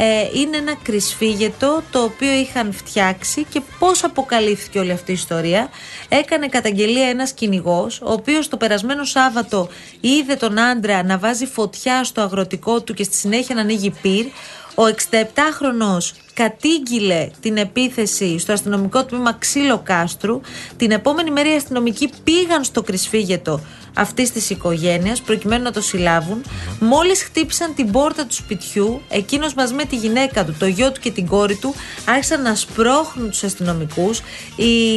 Ε, 0.03 0.29
είναι 0.35 0.57
ένα 0.57 0.75
κρυσφύγετο 0.83 1.83
το 1.91 2.03
οποίο 2.03 2.33
είχαν 2.33 2.73
φτιάξει 2.73 3.45
και 3.45 3.61
πώς 3.79 4.05
αποκαλύφθηκε 4.05 4.79
όλη 4.79 4.93
αυτή 4.93 5.11
η 5.11 5.15
ιστορία. 5.15 5.69
Έκανε 6.09 6.49
καταγγελία 6.49 7.09
ένας 7.09 7.33
κυνηγός, 7.33 8.01
ο 8.01 8.13
οποίος 8.13 8.49
το 8.49 8.57
περασμένο 8.57 9.05
Σάββατο 9.05 9.69
είδε 10.01 10.35
τον 10.35 10.59
άντρα 10.59 11.03
να 11.03 11.19
βάζει 11.19 11.47
φωτιά 11.47 12.05
στο 12.05 12.21
αγροτικό 12.21 12.83
του 12.83 12.95
και 12.95 13.05
στη 13.05 13.17
συνέχεια 13.17 13.55
να 13.55 13.61
ανοίγει 13.61 13.91
πυρ. 14.03 14.27
Ο 14.75 14.83
67χρονος 14.87 16.11
κατήγγειλε 16.35 17.31
την 17.41 17.57
επίθεση 17.57 18.39
στο 18.39 18.53
αστυνομικό 18.53 19.05
τμήμα 19.05 19.33
Ξύλο 19.33 19.81
Κάστρου. 19.85 20.41
Την 20.77 20.91
επόμενη 20.91 21.31
μέρα 21.31 21.53
οι 21.53 21.57
αστυνομικοί 21.57 22.11
πήγαν 22.25 22.65
στο 22.65 22.83
κρυσφύγετο 22.83 23.61
αυτής 24.01 24.33
της 24.33 24.51
οικογένειας 24.51 25.21
προκειμένου 25.21 25.63
να 25.63 25.73
το 25.73 25.81
συλλάβουν. 25.81 26.43
Μόλις 26.81 27.23
χτύπησαν 27.23 27.75
την 27.75 27.91
πόρτα 27.91 28.27
του 28.27 28.35
σπιτιού, 28.35 29.03
εκείνος 29.09 29.55
μαζί 29.55 29.75
με 29.75 29.85
τη 29.85 29.97
γυναίκα 29.97 30.45
του, 30.45 30.57
το 30.59 30.67
γιο 30.67 30.93
του 30.93 31.01
και 31.01 31.11
την 31.11 31.27
κόρη 31.27 31.57
του 31.57 31.75
άρχισαν 32.05 32.43
να 32.43 32.55
σπρώχνουν 32.55 33.31
τους 33.31 33.43
αστυνομικούς. 33.43 34.21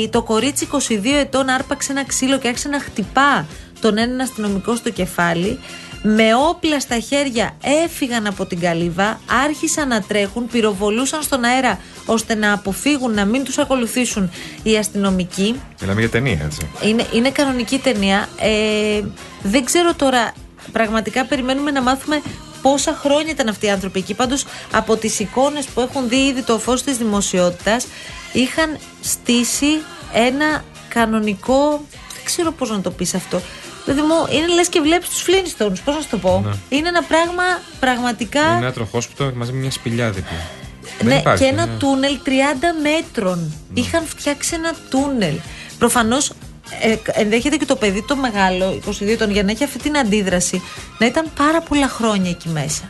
Το 0.09 0.23
κορίτσι 0.23 0.67
22 0.71 1.05
ετών 1.19 1.49
άρπαξε 1.49 1.91
ένα 1.91 2.05
ξύλο 2.05 2.37
και 2.37 2.47
άρχισε 2.47 2.69
να 2.69 2.79
χτυπά 2.79 3.45
τον 3.81 3.97
έναν 3.97 4.19
αστυνομικό 4.19 4.75
στο 4.75 4.89
κεφάλι. 4.89 5.59
Με 6.05 6.35
όπλα 6.35 6.79
στα 6.79 6.99
χέρια 6.99 7.57
έφυγαν 7.83 8.27
από 8.27 8.45
την 8.45 8.59
καλύβα, 8.59 9.19
άρχισαν 9.45 9.87
να 9.87 10.01
τρέχουν, 10.01 10.47
πυροβολούσαν 10.47 11.21
στον 11.21 11.43
αέρα 11.43 11.79
ώστε 12.05 12.35
να 12.35 12.53
αποφύγουν 12.53 13.13
να 13.13 13.25
μην 13.25 13.43
τους 13.43 13.57
ακολουθήσουν 13.57 14.31
οι 14.63 14.77
αστυνομικοί. 14.77 15.61
Μιλάμε 15.81 15.99
για 15.99 16.09
ταινία, 16.09 16.39
έτσι. 16.43 16.67
Είναι, 16.81 17.05
είναι 17.13 17.29
κανονική 17.29 17.77
ταινία. 17.77 18.29
Ε, 18.39 19.01
δεν 19.41 19.65
ξέρω 19.65 19.93
τώρα, 19.93 20.33
πραγματικά 20.71 21.25
περιμένουμε 21.25 21.71
να 21.71 21.81
μάθουμε 21.81 22.21
πόσα 22.61 22.93
χρόνια 22.93 23.31
ήταν 23.31 23.47
αυτοί 23.47 23.65
οι 23.65 23.69
άνθρωποι 23.69 23.99
εκεί. 23.99 24.13
Πάντως 24.13 24.45
από 24.71 24.95
τις 24.95 25.19
εικόνες 25.19 25.65
που 25.65 25.81
έχουν 25.81 26.09
δει 26.09 26.25
ήδη 26.25 26.41
το 26.41 26.59
φως 26.59 26.83
της 26.83 26.97
δημοσιότητας 26.97 27.87
είχαν 28.33 28.77
στήσει 29.01 29.81
ένα 30.13 30.63
κανονικό, 30.87 31.69
δεν 32.13 32.23
ξέρω 32.23 32.51
πώς 32.51 32.69
να 32.69 32.81
το 32.81 32.91
πεις 32.91 33.13
αυτό, 33.13 33.41
Δηλαδή 33.85 34.01
μου 34.01 34.37
είναι 34.37 34.47
λες 34.53 34.67
και 34.67 34.79
βλέπεις 34.79 35.09
τους 35.09 35.25
Flintstones. 35.27 35.77
Πώς 35.85 35.95
να 35.95 36.01
σου 36.01 36.07
το 36.09 36.17
πω. 36.17 36.41
Ναι. 36.45 36.77
Είναι 36.77 36.87
ένα 36.87 37.03
πράγμα 37.03 37.43
πραγματικά. 37.79 38.41
Είναι 38.41 38.65
ένα 38.65 38.71
τροχόσπιτο 38.71 39.31
μαζί 39.35 39.51
με 39.51 39.57
μια 39.57 39.71
σπηλιά 39.71 40.11
δίπλα. 40.11 40.37
Δεν 41.03 41.13
Ναι, 41.13 41.19
υπάρχει, 41.19 41.43
και 41.43 41.49
ένα 41.49 41.65
ναι. 41.65 41.73
τούνελ 41.77 42.17
30 42.25 42.29
μέτρων. 42.83 43.53
Είχαν 43.73 44.03
φτιάξει 44.05 44.51
ένα 44.55 44.73
τούνελ. 44.89 45.33
Προφανώς 45.77 46.31
ε, 46.81 47.21
ενδέχεται 47.21 47.55
και 47.57 47.65
το 47.65 47.75
παιδί 47.75 48.03
το 48.07 48.15
μεγάλο, 48.15 48.79
22 48.89 48.91
ετών, 49.07 49.31
για 49.31 49.43
να 49.43 49.51
έχει 49.51 49.63
αυτή 49.63 49.79
την 49.79 49.97
αντίδραση, 49.97 50.61
να 50.97 51.05
ήταν 51.05 51.25
πάρα 51.37 51.61
πολλά 51.61 51.87
χρόνια 51.87 52.29
εκεί 52.29 52.49
μέσα. 52.49 52.89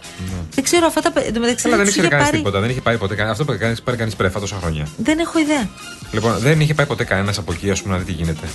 Δεν 0.56 0.64
ξέρω 0.64 0.86
αυτά 0.86 1.02
τα 1.02 1.12
παιδιά. 1.12 1.40
μεταξύ 1.40 1.68
Αλλά 1.68 1.78
Ναι. 1.78 1.84
δεν 1.84 1.92
τους 1.94 1.96
ήξερε 1.96 2.08
είχε 2.08 2.16
κανείς 2.16 2.26
πάρει- 2.26 2.38
τίποτα. 2.38 2.60
Δεν 2.60 2.70
είχε 2.70 2.82
πάει 2.82 2.98
ποτέ 2.98 3.14
κανένα. 3.16 3.32
Αυτό 3.32 3.46
που 3.46 3.56
κάνει 3.60 3.76
πάρει 3.84 3.98
κανεί 3.98 4.12
πρέφα 4.18 4.40
τόσα 4.40 4.56
χρόνια. 4.62 4.88
Δεν 4.98 5.20
έχω 5.20 5.40
ιδέα. 5.40 5.70
Λοιπόν, 6.12 6.38
δεν 6.38 6.60
είχε 6.60 6.74
πάει 6.74 6.86
ποτέ 6.86 7.04
κανένας 7.04 7.38
από 7.38 7.52
εκεί, 7.54 7.70
ας 7.72 7.82
πούμε, 7.82 7.94
να 7.94 8.00
δει 8.00 8.06
τι 8.06 8.12
γίνεται. 8.12 8.48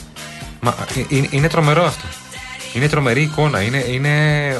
Μα 0.61 0.75
ε, 0.97 1.03
είναι, 1.09 1.27
είναι 1.31 1.49
τρομερό 1.49 1.85
αυτό. 1.85 2.05
Είναι 2.75 2.89
τρομερή 2.89 3.23
εικόνα. 3.23 3.61
Είναι, 3.63 3.85
είναι, 3.91 4.13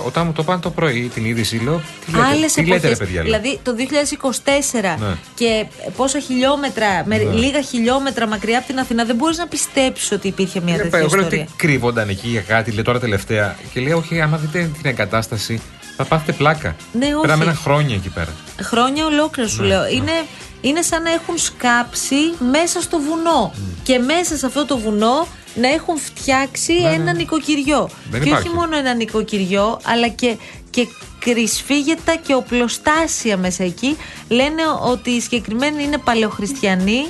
όταν 0.07 0.27
μου 0.27 0.33
το 0.33 0.43
πάνε 0.43 0.61
το 0.61 0.71
πρωί 0.71 1.11
την 1.15 1.25
είδηση, 1.25 1.57
λέω. 1.65 1.83
Τι 2.07 2.11
λέτε, 2.13 2.25
Άλλες 2.27 2.53
τι 2.53 2.65
λέτε, 2.65 2.89
ρε 2.89 2.97
παιδιά. 2.97 3.15
λέω. 3.15 3.25
Δηλαδή 3.25 3.59
το 3.63 3.75
2024 3.75 4.97
Ναι. 4.99 5.15
και 5.35 5.67
πόσα 5.97 6.21
χιλιόμετρα, 6.21 6.87
με 7.07 7.17
Ναι. 7.17 7.23
λίγα 7.33 7.61
χιλιόμετρα 7.63 8.27
μακριά 8.29 8.59
από 8.59 8.67
την 8.67 8.79
Αθήνα, 8.79 9.05
δεν 9.05 9.17
μπορείς 9.17 9.39
να 9.39 9.47
πιστέψεις 9.47 10.11
ότι 10.13 10.29
υπήρχε 10.29 10.61
μια 10.61 10.75
Ε, 10.75 10.79
τέτοια 10.79 10.99
Εγώ 10.99 11.09
λέω 11.09 11.19
ιστορία. 11.21 11.43
ότι 11.43 11.53
κρύβονταν 11.57 12.09
εκεί 12.09 12.29
για 12.29 12.41
κάτι, 12.41 12.71
λέει 12.71 12.83
τώρα 12.85 12.99
τελευταία. 13.01 13.57
Και 13.73 13.81
λέει, 13.81 13.93
Όχι, 13.93 14.21
άμα 14.21 14.37
δείτε 14.37 14.71
την 14.83 14.91
εγκατάσταση, 14.91 15.61
θα 15.97 16.05
πάθετε 16.05 16.33
πλάκα. 16.33 16.77
Ναι, 16.93 17.07
όχι. 17.07 17.21
Πέραμε 17.21 17.45
ένα 17.45 17.55
χρόνια 17.55 17.95
εκεί 17.95 18.09
πέρα. 18.09 18.33
Χρόνια 18.63 19.07
ολόκληρα 19.07 19.49
σου 19.49 19.63
Ναι, 19.63 19.69
λέω. 19.69 19.83
ναι. 19.83 19.89
Είναι, 19.89 20.13
είναι 20.61 20.83
σαν 20.83 21.03
να 21.03 21.11
έχουν 21.13 21.39
σκάψει 21.39 22.15
μέσα 22.53 22.81
στο 22.81 22.99
βουνό. 22.99 23.53
Και 23.83 23.99
μέσα 23.99 24.37
σε 24.37 24.47
αυτό 24.47 24.67
το 24.67 24.79
βουνό 24.79 25.27
να 25.55 25.69
έχουν 25.69 25.99
φτιάξει 25.99 26.73
ένα 26.75 27.13
νοικοκυριό. 27.13 27.81
Ναι, 27.81 28.11
Δεν 28.11 28.23
και 28.23 28.29
υπάρχει. 28.29 28.49
όχι 28.49 28.57
μόνο 28.57 28.77
ένα 28.77 28.95
νοικοκυριό, 28.95 29.81
αλλά 29.85 30.09
και, 30.09 30.37
και 30.71 30.87
κρυσφύγετα 31.19 32.17
και 32.17 32.35
οπλοστάσια 32.35 33.37
μέσα 33.37 33.65
εκεί. 33.65 33.97
Λένε 34.29 34.63
ότι 34.83 35.11
οι 35.11 35.21
συγκεκριμένοι 35.21 35.83
είναι 35.83 35.99
παλαιοχριστιανοί. 35.99 37.07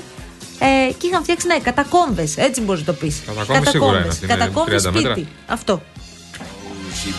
Ε, 0.61 0.93
και 0.99 1.07
είχαν 1.07 1.23
φτιάξει, 1.23 1.47
ναι, 1.47 1.59
κατακόμβες. 1.59 2.37
Έτσι 2.37 2.61
μπορείς 2.61 2.81
να 2.81 2.87
το 2.87 2.93
πεις. 2.93 3.23
Κατακόμβες 3.27 3.69
σίγουρα 3.71 3.99
είναι 3.99 4.09
αυτή, 4.09 4.25
είναι 4.25 4.35
Κατακόμβες 4.35 4.83
30 4.87 4.91
μέτρα. 4.93 5.11
σπίτι. 5.13 5.29
Αυτό. 5.47 5.83
She 7.01 7.13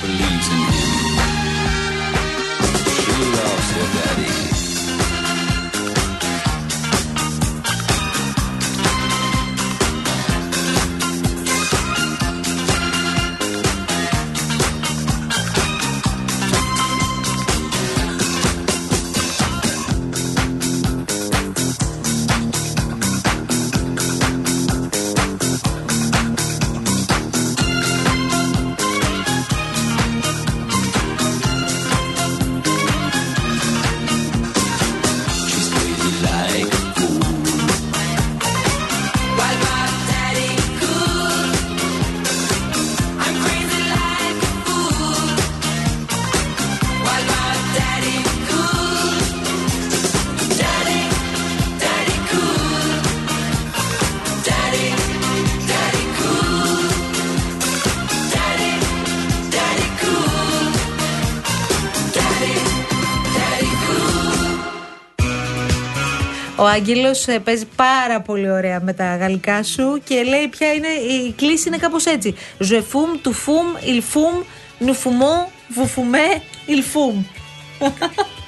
Άγγελος 66.80 67.26
παίζει 67.44 67.68
πάρα 67.76 68.22
πολύ 68.22 68.52
ωραία 68.52 68.82
με 68.82 68.94
τα 68.94 69.16
γαλλικά 69.16 69.64
σου 69.64 70.02
και 70.04 70.24
λέει 70.24 70.48
ποια 70.48 70.74
είναι 70.74 70.88
η 70.88 71.32
κλίση 71.32 71.68
είναι 71.68 71.78
κάπως 71.78 72.06
έτσι. 72.06 72.36
Je 72.60 72.78
fume, 72.92 73.28
tu 73.28 73.32
fumes, 73.32 73.86
il 73.86 74.02
fume, 74.14 74.44
nous 74.86 74.98
fumons, 75.04 75.42
vous 75.76 75.88
fumez, 75.96 76.42
il 76.68 76.82
fume. 76.94 77.26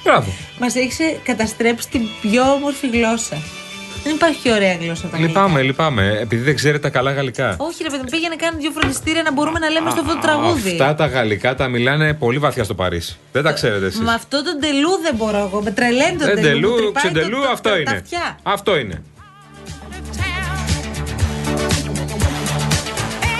Μπράβο. 0.04 0.32
Μας 0.60 0.76
έχεις 0.76 0.98
καταστρέψει 1.24 1.90
την 1.90 2.02
πιο 2.22 2.52
όμορφη 2.52 2.88
γλώσσα. 2.88 3.38
Δεν 4.04 4.14
υπάρχει 4.16 4.42
πιο 4.42 4.54
ωραία 4.56 4.76
γλώσσα 4.76 5.06
από 5.06 5.16
τα 5.16 5.22
γαλλικά. 5.22 5.40
Λυπάμαι, 5.42 5.62
λυπάμαι. 5.62 6.18
Επειδή 6.22 6.44
δεν 6.44 6.56
ξέρετε 6.56 6.80
τα 6.80 6.90
καλά 6.90 7.12
γαλλικά. 7.12 7.56
Όχι, 7.60 7.84
ρε 7.84 7.90
παιδί 7.90 8.02
μου, 8.04 8.10
πήγαινε 8.10 8.36
κάνει 8.36 8.58
δύο 8.60 8.72
φροντιστήρια 8.72 9.22
να 9.24 9.32
μπορούμε 9.32 9.60
να 9.60 9.70
λέμε 9.70 9.90
στο 9.90 10.00
αυτό 10.02 10.14
το 10.14 10.20
τραγούδι. 10.22 10.70
Αυτά 10.72 10.96
τα 10.96 11.06
γαλλικά 11.06 11.56
τα 11.56 11.68
μιλάνε 11.68 12.14
πολύ 12.14 12.38
βαθιά 12.38 12.64
στο 12.64 12.74
Παρίσι. 12.74 13.18
Δεν 13.32 13.44
τα 13.44 13.52
ξέρετε 13.52 13.86
εσείς. 13.86 14.00
Με 14.00 14.14
αυτό 14.14 14.44
το 14.44 14.58
τελού 14.60 14.90
δεν 15.02 15.16
μπορώ 15.16 15.38
εγώ. 15.38 15.62
Με 15.62 15.72
τρελαίνει 15.72 16.18
το 16.18 16.26
Δεν 16.26 16.36
τελού. 16.36 16.70
μου 16.70 16.76
τελού, 16.76 16.76
τρυπάει 16.76 16.92
το- 16.94 17.00
ξεντελού, 17.00 17.42
το- 17.42 17.50
αυτό 17.50 17.70
τα- 17.70 17.76
είναι. 17.76 17.84
Τα 17.84 17.92
αυτιά. 17.92 18.38
Αυτό 18.44 18.78
είναι. 18.78 19.02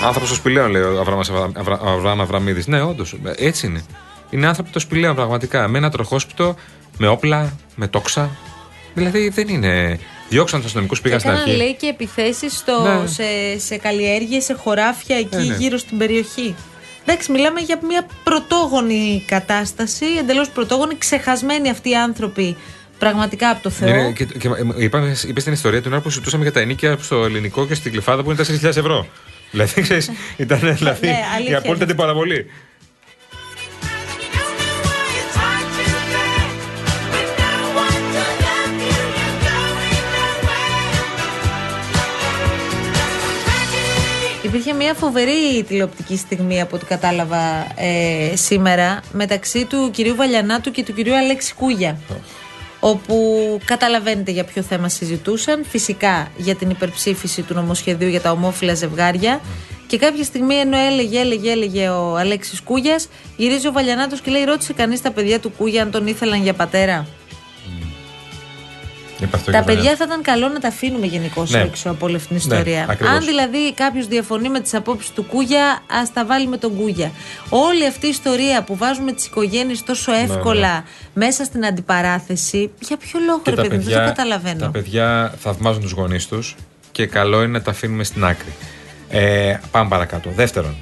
Άνθρωπος 0.04 0.28
των 0.28 0.38
σπηλαίων, 0.38 0.70
λέει 0.70 0.82
ο 0.82 1.00
Αβράμας 1.00 1.30
Αβρα- 1.30 1.50
Αβρα- 1.58 1.80
Αβραάμ 1.84 2.20
Αβραμίδης. 2.20 2.66
Ναι, 2.66 2.82
όντως. 2.82 3.16
Έτσι 3.36 3.66
είναι. 3.66 3.82
Είναι 4.30 4.46
άνθρωποι 4.46 4.70
των 4.70 4.80
σπηλαίων, 4.80 5.14
πραγματικά. 5.14 5.68
Με 5.68 5.78
ένα 5.78 5.90
τροχόσπιτο, 5.90 6.54
με 6.98 7.08
όπλα, 7.08 7.52
με 7.74 7.86
τόξα. 7.86 8.30
Δηλαδή 8.94 9.28
δεν 9.28 9.48
είναι. 9.48 9.98
Διώξαν 10.32 10.56
τους 10.58 10.64
αστυνομικούς, 10.66 11.00
πήγαν 11.00 11.18
στην 11.20 11.30
Έκαναν 11.30 11.48
αρχή. 11.48 11.62
λέει 11.62 11.74
και 11.80 11.86
επιθέσεις 11.86 12.64
Ναι. 12.82 13.06
σε, 13.06 13.58
σε 13.66 13.76
καλλιέργειες, 13.76 14.44
σε 14.44 14.52
χωράφια 14.54 15.16
εκεί 15.16 15.36
Ναι, 15.36 15.42
ναι. 15.44 15.54
γύρω 15.58 15.78
στην 15.78 15.98
περιοχή. 15.98 16.54
Εντάξει, 17.06 17.32
μιλάμε 17.32 17.60
για 17.60 17.78
μια 17.88 18.06
πρωτόγονη 18.24 19.24
κατάσταση, 19.26 20.06
εντελώς 20.18 20.48
πρωτόγονη, 20.50 20.94
ξεχασμένοι 20.98 21.70
αυτοί 21.70 21.90
οι 21.90 21.96
άνθρωποι 21.96 22.56
πραγματικά 22.98 23.48
από 23.50 23.62
το 23.62 23.70
Θεό. 23.70 23.88
Είναι, 23.88 24.12
και, 24.12 24.24
και, 24.24 24.48
ε, 24.48 24.84
είπαμε, 24.84 25.16
είπε 25.26 25.40
στην 25.40 25.52
ιστορία 25.52 25.82
την 25.82 25.92
ώρα 25.92 26.00
που 26.00 26.10
συζητούσαμε 26.10 26.42
για 26.42 26.52
τα 26.52 26.60
ενίκια 26.60 26.96
στο 27.00 27.24
ελληνικό 27.24 27.66
και 27.66 27.74
στην 27.74 27.92
κλειφάδα 27.92 28.22
που 28.22 28.30
είναι 28.30 28.44
4.000 28.46 28.64
ευρώ. 28.64 29.06
Δηλαδή, 29.50 29.80
ξέρεις, 29.82 30.10
ήταν 30.36 30.58
δηλαδή, 30.76 31.06
Ναι, 31.06 31.12
η 31.12 31.16
αλήθεια 31.36 31.58
απόλυτα 31.58 31.76
είναι. 31.76 31.86
την 31.86 31.96
παραβολή. 31.96 32.46
Υπήρχε 44.54 44.72
μια 44.72 44.94
φοβερή 44.94 45.64
τηλεοπτική 45.68 46.16
στιγμή 46.16 46.60
από 46.60 46.76
ό,τι 46.76 46.84
κατάλαβα 46.84 47.66
ε, 47.76 48.36
σήμερα 48.36 49.00
μεταξύ 49.12 49.64
του 49.64 49.90
κυρίου 49.92 50.14
Βαλιανάτου 50.14 50.70
και 50.70 50.84
του 50.84 50.92
κυρίου 50.94 51.16
Αλέξη 51.16 51.54
Κούγια. 51.54 51.98
όπου 52.80 53.58
καταλαβαίνετε 53.64 54.30
για 54.30 54.44
ποιο 54.44 54.62
θέμα 54.62 54.88
συζητούσαν. 54.88 55.64
Φυσικά 55.64 56.30
για 56.36 56.54
την 56.54 56.70
υπερψήφιση 56.70 57.42
του 57.42 57.54
νομοσχεδίου 57.54 58.08
για 58.08 58.20
τα 58.20 58.30
ομόφυλα 58.30 58.74
ζευγάρια. 58.74 59.40
Και 59.86 59.98
κάποια 59.98 60.24
στιγμή 60.24 60.54
ενώ 60.54 60.76
έλεγε, 60.76 61.20
έλεγε, 61.20 61.50
έλεγε 61.50 61.88
ο 61.88 62.16
Αλέξης 62.16 62.60
Κούγιας, 62.62 63.08
γυρίζει 63.36 63.68
ο 63.68 63.72
Βαλιανάτος 63.72 64.20
και 64.20 64.30
λέει: 64.30 64.44
Ρώτησε 64.44 64.72
κανείς 64.72 65.00
τα 65.00 65.10
παιδιά 65.10 65.40
του 65.40 65.50
Κούγια 65.50 65.82
αν 65.82 65.90
τον 65.90 66.06
ήθελαν 66.06 66.42
για 66.42 66.52
πατέρα. 66.52 67.06
Είπε 69.22 69.36
αυτό 69.36 69.50
Τα 69.50 69.56
και 69.62 69.70
ο 69.70 69.74
παιδιά 69.74 69.96
θα 69.96 70.04
ήταν 70.04 70.22
καλό 70.22 70.48
να 70.48 70.58
τα 70.60 70.68
αφήνουμε 70.68 71.06
γενικώ 71.06 71.44
Ναι. 71.48 71.60
έξω 71.60 71.90
από 71.90 72.06
όλη 72.06 72.16
αυτήν 72.16 72.38
την 72.38 72.48
Ναι, 72.48 72.54
ιστορία. 72.54 72.86
ακριβώς. 72.88 73.14
Αν 73.14 73.24
δηλαδή 73.24 73.72
κάποιος 73.74 74.06
διαφωνεί 74.06 74.48
με 74.48 74.60
τις 74.60 74.74
απόψεις 74.74 75.10
του 75.10 75.22
Κούγια, 75.24 75.82
ας 76.02 76.12
τα 76.12 76.24
βάλει 76.24 76.46
με 76.46 76.56
τον 76.56 76.76
Κούγια. 76.76 77.10
Όλη 77.48 77.86
αυτή 77.86 78.06
η 78.06 78.08
ιστορία 78.08 78.62
που 78.62 78.76
βάζουμε 78.76 79.12
τις 79.12 79.26
οικογένειες 79.26 79.82
τόσο 79.82 80.12
εύκολα 80.12 80.84
μέσα 81.14 81.44
στην 81.44 81.66
αντιπαράθεση, 81.66 82.70
για 82.80 82.96
ποιο 82.96 83.20
λόγο 83.26 83.36
Ναι, 83.36 83.42
Και 83.42 83.50
ρε 83.50 83.56
τα 83.56 83.62
παιδί 83.62 83.76
μου, 83.76 83.82
δεν 83.82 83.90
παιδιά, 83.92 84.02
το 84.04 84.08
καταλαβαίνω. 84.08 84.58
τα 84.60 84.70
παιδιά 84.70 85.34
θαυμάζουν 85.38 85.82
τους 85.82 85.92
γονείς 85.92 86.26
τους 86.26 86.54
και 86.92 87.06
καλό 87.06 87.38
είναι 87.42 87.52
να 87.52 87.62
τα 87.62 87.70
αφήνουμε 87.70 88.04
στην 88.04 88.24
άκρη. 88.24 88.52
Ε, 89.10 89.56
πάμε 89.70 89.88
παρακάτω. 89.88 90.30
Δεύτερον. 90.34 90.76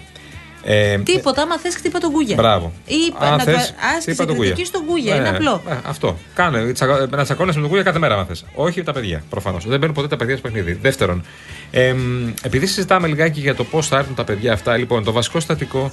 Ε, 0.65 0.99
Τίποτα, 0.99 1.43
άμα 1.43 1.59
θες, 1.59 1.75
χτύπα 1.77 1.99
τον 1.99 2.11
Κούγια. 2.13 2.35
Μπράβο. 2.35 2.73
Ή 2.87 2.95
Αν 3.19 3.37
να 3.37 3.43
θες, 3.43 3.55
το 3.55 3.61
άσκησε 3.61 4.01
χτύπα 4.01 4.25
τον 4.27 4.35
κριτική 4.35 4.51
Κούγια. 4.51 4.65
στον 4.65 4.85
Κούγια. 4.87 5.15
Είναι 5.17 5.27
Ε, 5.29 5.31
απλό. 5.31 5.63
ε, 5.69 5.75
αυτό. 5.87 6.19
Κάνε. 6.35 6.73
τσακα- 6.73 7.07
Να 7.17 7.25
τσακώνεσαι 7.25 7.57
με 7.57 7.63
τον 7.63 7.69
Κούγια 7.71 7.83
κάθε 7.85 7.99
μέρα, 7.99 8.15
αν 8.19 8.27
θες. 8.27 8.45
Όχι 8.55 8.83
τα 8.83 8.93
παιδιά, 8.93 9.23
προφανώς. 9.31 9.67
Δεν 9.67 9.79
μπαίνουν 9.79 9.95
ποτέ 9.95 10.09
τα 10.09 10.17
παιδιά 10.17 10.37
στο 10.37 10.49
παιχνίδι. 10.49 10.79
Δεύτερον, 10.83 11.25
ε, 11.71 11.93
μ, 11.93 12.29
επειδή 12.43 12.67
συζητάμε 12.67 13.07
λιγάκι 13.07 13.41
για 13.41 13.55
το 13.55 13.65
πώς 13.65 13.89
θα 13.89 13.99
έρθουν 13.99 14.15
τα 14.15 14.25
παιδιά 14.25 14.53
αυτά, 14.53 14.77
λοιπόν, 14.77 15.05
το 15.05 15.13
βασικό 15.13 15.41
στατικό 15.41 15.91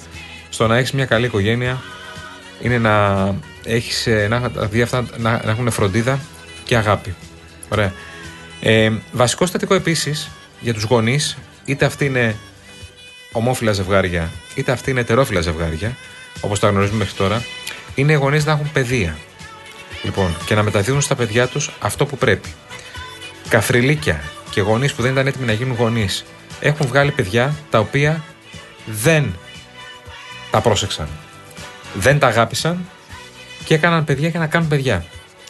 στο 0.49 0.67
να 0.67 0.77
έχεις 0.77 0.91
μια 0.91 1.05
καλή 1.05 1.25
οικογένεια 1.25 1.81
είναι 2.61 2.77
να 2.77 3.25
έχεις 3.65 4.07
να, 4.29 4.41
τα 4.41 4.67
παιδιά 4.67 4.83
αυτά 4.83 5.05
να, 5.17 5.41
να 5.45 5.51
έχουν 5.51 5.71
φροντίδα 5.71 6.19
και 6.63 6.77
αγάπη. 6.77 7.15
Ωραία. 7.69 7.93
Ε, 8.61 8.91
βασικό 9.11 9.45
στατικό 9.45 9.73
επίσης 9.73 10.29
για 10.59 10.73
τους 10.73 10.83
γονείς, 10.83 11.37
είτε 11.65 11.85
αυτοί 11.85 12.05
είναι 12.05 12.35
ομόφυλα 13.31 13.71
ζευγάρια, 13.71 14.31
είτε 14.55 14.71
αυτοί 14.71 14.91
είναι 14.91 14.99
ετερόφυλα 14.99 15.41
ζευγάρια, 15.41 15.97
όπως 16.41 16.59
τα 16.59 16.69
γνωρίζουμε 16.69 16.97
μέχρι 16.97 17.13
τώρα, 17.13 17.43
είναι 17.95 18.11
οι 18.11 18.15
γονείς 18.15 18.45
να 18.45 18.51
έχουν 18.51 18.71
παιδεία. 18.71 19.17
Λοιπόν, 20.03 20.37
και 20.45 20.55
να 20.55 20.63
μεταδίδουν 20.63 21.01
στα 21.01 21.15
παιδιά 21.15 21.47
τους 21.47 21.71
αυτό 21.79 22.05
που 22.05 22.17
πρέπει. 22.17 22.53
Καφριλίκια 23.49 24.21
και 24.49 24.61
γονείς 24.61 24.93
που 24.93 25.01
δεν 25.01 25.11
ήταν 25.11 25.27
έτοιμοι 25.27 25.45
να 25.45 25.53
γίνουν 25.53 25.75
γονείς 25.75 26.25
έχουν 26.59 26.87
βγάλει 26.87 27.11
παιδιά 27.11 27.55
τα 27.69 27.79
οποία 27.79 28.23
δεν 28.85 29.35
τα 30.51 30.61
πρόσεξαν. 30.61 31.07
Δεν 31.93 32.19
τα 32.19 32.27
αγάπησαν 32.27 32.85
και 33.65 33.73
έκαναν 33.73 34.03
παιδιά 34.03 34.27
για 34.29 34.39
να 34.39 34.47
κάνουν 34.47 34.67
παιδιά. 34.67 35.05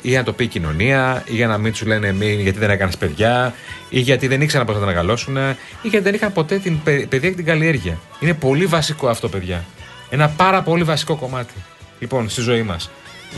Ή 0.08 0.10
για 0.10 0.20
να 0.20 0.26
το 0.26 0.34
πει 0.34 0.44
η 0.44 0.48
κοινωνία, 0.48 1.24
ή 1.28 1.36
για 1.36 1.48
να 1.48 1.58
μην 1.58 1.72
τους 1.72 1.86
λένε 1.86 2.12
μην 2.12 2.40
γιατί 2.40 2.60
δεν 2.60 2.70
έκανες 2.70 2.98
παιδιά, 2.98 3.54
ή 3.90 4.00
γιατί 4.00 4.28
δεν 4.28 4.42
ήξεραν 4.42 4.66
πώ 4.66 4.74
θα 4.74 4.80
τα 4.80 4.86
μεγαλώσουν, 4.86 5.38
ή 5.82 5.88
γιατί 5.88 6.00
δεν 6.06 6.14
είχαν 6.14 6.34
ποτέ 6.34 6.58
την 6.58 6.84
παι- 6.84 7.08
παιδεία 7.08 7.30
και 7.30 7.36
την 7.36 7.46
καλλιέργεια. 7.46 8.00
Είναι 8.20 8.34
πολύ 8.34 8.66
βασικό 8.66 9.08
αυτό, 9.08 9.30
παιδιά. 9.30 9.66
Ένα 10.10 10.30
πάρα 10.30 10.62
πολύ 10.62 10.84
βασικό 10.84 11.16
κομμάτι. 11.16 11.54
Λοιπόν, 12.00 12.30
στη 12.30 12.42
ζωή 12.42 12.62
μας. 12.62 12.90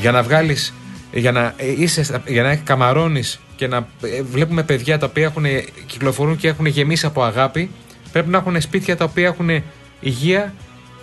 Για 0.02 0.12
να 0.12 0.24
βγάλεις, 0.24 0.74
για 1.12 1.32
να 1.32 1.54
ε, 1.58 1.72
είσαι, 1.82 2.04
στα- 2.04 2.24
για 2.28 2.44
να 2.44 2.56
καμαρώνεις 2.56 3.40
και 3.56 3.68
να 3.68 3.78
ε, 4.02 4.22
βλέπουμε 4.22 4.64
παιδιά 4.64 4.98
τα 4.98 5.06
οποία 5.06 5.24
έχουν, 5.24 5.46
κυκλοφορούν 5.86 6.36
και 6.38 6.48
έχουν 6.48 6.66
γεμίσει 6.66 7.06
από 7.06 7.24
αγάπη, 7.24 7.70
πρέπει 8.12 8.30
να 8.30 8.38
έχουν 8.38 8.62
σπίτια 8.62 8.98
τα 8.98 9.06
οποία 9.06 9.26
έχουν 9.28 9.64
υγεία 10.00 10.54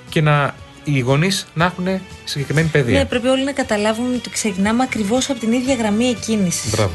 και 0.09 0.21
να 0.21 0.55
οι 0.95 0.99
γονείς 0.99 1.47
να 1.55 1.65
έχουν 1.65 1.87
συγκεκριμένη 2.25 2.69
παιδεία. 2.69 2.99
Ναι, 2.99 3.05
πρέπει 3.05 3.29
όλοι 3.29 3.45
να 3.45 3.53
καταλάβουν 3.53 4.15
ότι 4.15 4.31
ξεκινάμε 4.31 4.83
ακριβώς 4.83 5.31
από 5.31 5.39
την 5.41 5.53
ίδια 5.53 5.75
γραμμή 5.75 6.07
εκκίνησης. 6.09 6.71
Μπράβο. 6.71 6.93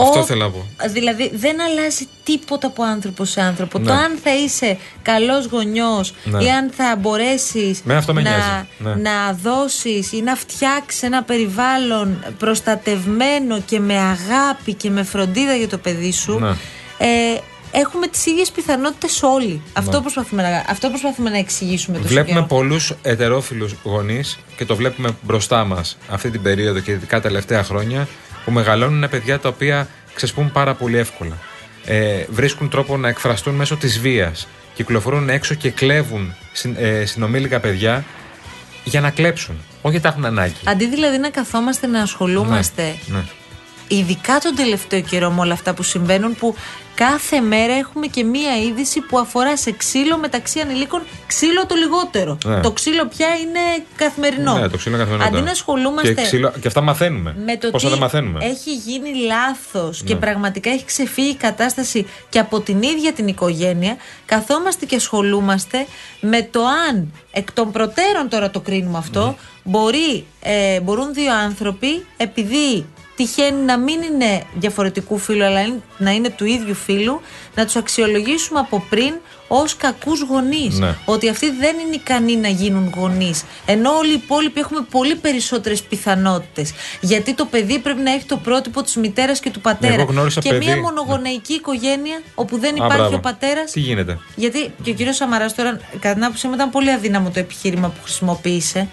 Αυτό 0.00 0.24
θέλω 0.24 0.44
να 0.44 0.50
πω. 0.50 0.66
Δηλαδή 0.92 1.30
δεν 1.34 1.60
αλλάζει 1.60 2.08
τίποτα 2.24 2.66
από 2.66 2.82
άνθρωπο 2.82 3.24
σε 3.24 3.40
άνθρωπο. 3.40 3.78
Ναι. 3.78 3.84
Το 3.86 3.92
αν 3.92 4.18
θα 4.22 4.34
είσαι 4.34 4.78
καλός 5.02 5.46
γονιός 5.46 6.14
Ναι. 6.24 6.44
ή 6.44 6.50
αν 6.50 6.70
θα 6.76 6.96
μπορέσεις 7.00 7.80
Με 7.84 7.94
αυτό 7.96 8.14
με 8.14 8.22
να, 8.22 8.30
νοιάζει. 8.30 8.66
Ναι. 8.78 8.94
να 9.10 9.32
δώσεις 9.42 10.12
ή 10.12 10.22
να 10.22 10.34
φτιάξεις 10.36 11.02
ένα 11.02 11.22
περιβάλλον 11.22 12.24
προστατευμένο 12.38 13.60
και 13.60 13.80
με 13.80 13.94
αγάπη 13.98 14.74
και 14.74 14.90
με 14.90 15.02
φροντίδα 15.02 15.54
για 15.54 15.68
το 15.68 15.78
παιδί 15.78 16.12
σου. 16.12 16.38
Ναι. 16.38 16.48
Ε, 16.98 17.38
έχουμε 17.70 18.06
τις 18.06 18.26
ίδιες 18.26 18.50
πιθανότητες 18.50 19.22
όλοι. 19.22 19.62
Αυτό, 19.72 19.96
Ναι. 19.96 20.00
προσπαθούμε 20.00 20.42
να, 20.42 20.64
αυτό 20.68 20.88
προσπαθούμε 20.88 21.30
να 21.30 21.38
εξηγήσουμε 21.38 21.98
το 21.98 22.04
Βλέπουμε 22.08 22.42
πολλούς 22.46 22.94
ετερόφιλους 23.02 23.74
γονείς 23.82 24.38
και 24.56 24.64
το 24.64 24.76
βλέπουμε 24.76 25.16
μπροστά 25.22 25.64
μας 25.64 25.98
αυτή 26.08 26.30
την 26.30 26.42
περίοδο 26.42 26.80
και 26.80 26.90
ειδικά 26.90 27.16
τα 27.16 27.28
τελευταία 27.28 27.62
χρόνια 27.64 28.08
που 28.44 28.50
μεγαλώνουν 28.50 29.08
παιδιά 29.10 29.38
τα 29.38 29.48
οποία 29.48 29.88
ξεσπούν 30.14 30.52
πάρα 30.52 30.74
πολύ 30.74 30.96
εύκολα. 30.96 31.38
Ε, 31.84 32.24
βρίσκουν 32.30 32.68
τρόπο 32.68 32.96
να 32.96 33.08
εκφραστούν 33.08 33.54
μέσω 33.54 33.76
της 33.76 33.98
βίας. 34.00 34.48
Κυκλοφορούν 34.74 35.28
έξω 35.28 35.54
και 35.54 35.70
κλέβουν 35.70 36.34
συν, 36.52 36.74
ε, 36.78 37.04
συνομήλικα 37.04 37.60
παιδιά 37.60 38.04
για 38.84 39.00
να 39.00 39.10
κλέψουν. 39.10 39.54
Όχι 39.54 39.80
γιατί 39.82 40.00
τα 40.00 40.08
έχουν 40.08 40.24
ανάγκη. 40.24 40.54
Αντί 40.64 40.86
δηλαδή 40.88 41.18
να 41.18 41.30
καθόμαστε 41.30 41.86
να 41.86 42.02
ασχολούμαστε 42.02 42.96
Ναι. 43.06 43.24
Ειδικά 43.88 44.38
τον 44.38 44.54
τελευταίο 44.54 45.00
καιρό 45.00 45.30
με 45.30 45.40
όλα 45.40 45.52
αυτά 45.52 45.74
που 45.74 45.82
συμβαίνουν 45.82 46.34
που 46.36 46.54
κάθε 46.94 47.40
μέρα 47.40 47.72
έχουμε 47.72 48.06
και 48.06 48.24
μία 48.24 48.58
είδηση 48.62 49.00
που 49.00 49.18
αφορά 49.18 49.56
σε 49.56 49.70
ξύλο 49.72 50.18
μεταξύ 50.18 50.60
ανηλίκων 50.60 51.02
ξύλο 51.26 51.66
το 51.66 51.74
λιγότερο. 51.74 52.38
Ναι. 52.44 52.60
Το 52.60 52.70
ξύλο 52.72 53.06
πια 53.06 53.26
είναι 53.28 53.84
καθημερινό. 53.96 54.58
Ναι, 54.58 54.68
το 54.68 54.76
ξύλο 54.76 54.96
καθημερινό. 54.96 55.24
Αντί 55.24 55.32
τώρα. 55.32 55.44
να 55.44 55.50
ασχολούμαστε 55.50 56.12
Και, 56.14 56.22
ξύλο, 56.22 56.52
και 56.60 56.68
αυτά 56.68 56.80
μαθαίνουμε. 56.80 57.36
με 57.44 57.56
το 57.56 57.70
Πόσα 57.70 57.84
τι 57.86 57.90
δεν 57.92 58.00
μαθαίνουμε. 58.00 58.44
έχει 58.44 58.74
γίνει 58.74 59.10
λάθος 59.14 60.02
και 60.02 60.14
Ναι. 60.14 60.20
πραγματικά 60.20 60.70
έχει 60.70 60.84
ξεφύγει 60.84 61.28
η 61.28 61.34
κατάσταση 61.34 62.06
και 62.28 62.38
από 62.38 62.60
την 62.60 62.82
ίδια 62.82 63.12
την 63.12 63.28
οικογένεια, 63.28 63.96
καθόμαστε 64.26 64.86
και 64.86 64.96
ασχολούμαστε 64.96 65.86
με 66.20 66.42
το 66.42 66.60
αν 66.90 67.12
εκ 67.32 67.52
των 67.52 67.72
προτέρων 67.72 68.28
τώρα 68.28 68.50
το 68.50 68.60
κρίνουμε 68.60 68.98
αυτό, 68.98 69.36
μπορεί, 69.64 70.26
ε, 70.42 70.80
μπορούν 70.80 71.14
δύο 71.14 71.34
άνθρωποι 71.34 72.06
επειδή 72.16 72.86
τυχαίνει 73.16 73.62
να 73.64 73.78
μην 73.78 74.02
είναι 74.02 74.42
διαφορετικού 74.54 75.18
φύλου 75.18 75.44
αλλά 75.44 75.60
είναι- 75.60 75.82
να 75.98 76.10
είναι 76.10 76.30
του 76.30 76.44
ίδιου 76.44 76.74
φύλου 76.74 77.20
να 77.54 77.64
τους 77.64 77.76
αξιολογήσουμε 77.76 78.58
από 78.58 78.84
πριν 78.88 79.12
ως 79.48 79.76
κακούς 79.76 80.20
γονείς 80.20 80.78
Ναι. 80.78 80.94
ότι 81.04 81.28
αυτοί 81.28 81.50
δεν 81.50 81.76
είναι 81.86 81.94
ικανοί 81.94 82.36
να 82.36 82.48
γίνουν 82.48 82.92
γονείς. 82.96 83.44
Ενώ 83.66 83.90
όλοι 83.96 84.10
οι 84.10 84.20
υπόλοιποι 84.24 84.60
έχουμε 84.60 84.80
πολύ 84.90 85.14
περισσότερες 85.14 85.82
πιθανότητες. 85.82 86.72
Γιατί 87.00 87.34
το 87.34 87.44
παιδί 87.44 87.78
πρέπει 87.78 88.00
να 88.00 88.12
έχει 88.12 88.24
το 88.24 88.36
πρότυπο 88.36 88.82
της 88.82 88.96
μητέρας 88.96 89.40
και 89.40 89.50
του 89.50 89.60
πατέρα. 89.60 89.94
Εγώ 89.94 90.04
γνώρισα 90.04 90.40
και 90.40 90.50
παιδί- 90.50 90.66
μια 90.66 90.76
μονογονεϊκή 90.80 91.52
οικογένεια 91.52 92.22
όπου 92.34 92.58
δεν 92.58 92.72
Α, 92.72 92.76
υπάρχει 92.76 92.96
μπράβο. 92.96 93.16
ο 93.16 93.20
πατέρας. 93.20 93.70
Τι 93.70 93.80
γίνεται; 93.80 94.18
Γιατί 94.36 94.72
και 94.82 94.90
ο 94.90 94.94
κύριος 94.94 95.16
Σαμαράς 95.16 95.54
τώρα, 95.54 95.80
κατά 96.00 96.14
την 96.14 96.24
άποψή 96.24 96.46
μου, 96.48 96.54
ήταν 96.54 96.70
πολύ 96.70 96.90
αδύναμο 96.92 97.30
το 97.30 97.38
επιχείρημα 97.38 97.88
που 97.88 98.00
χρησιμοποίησε. 98.02 98.88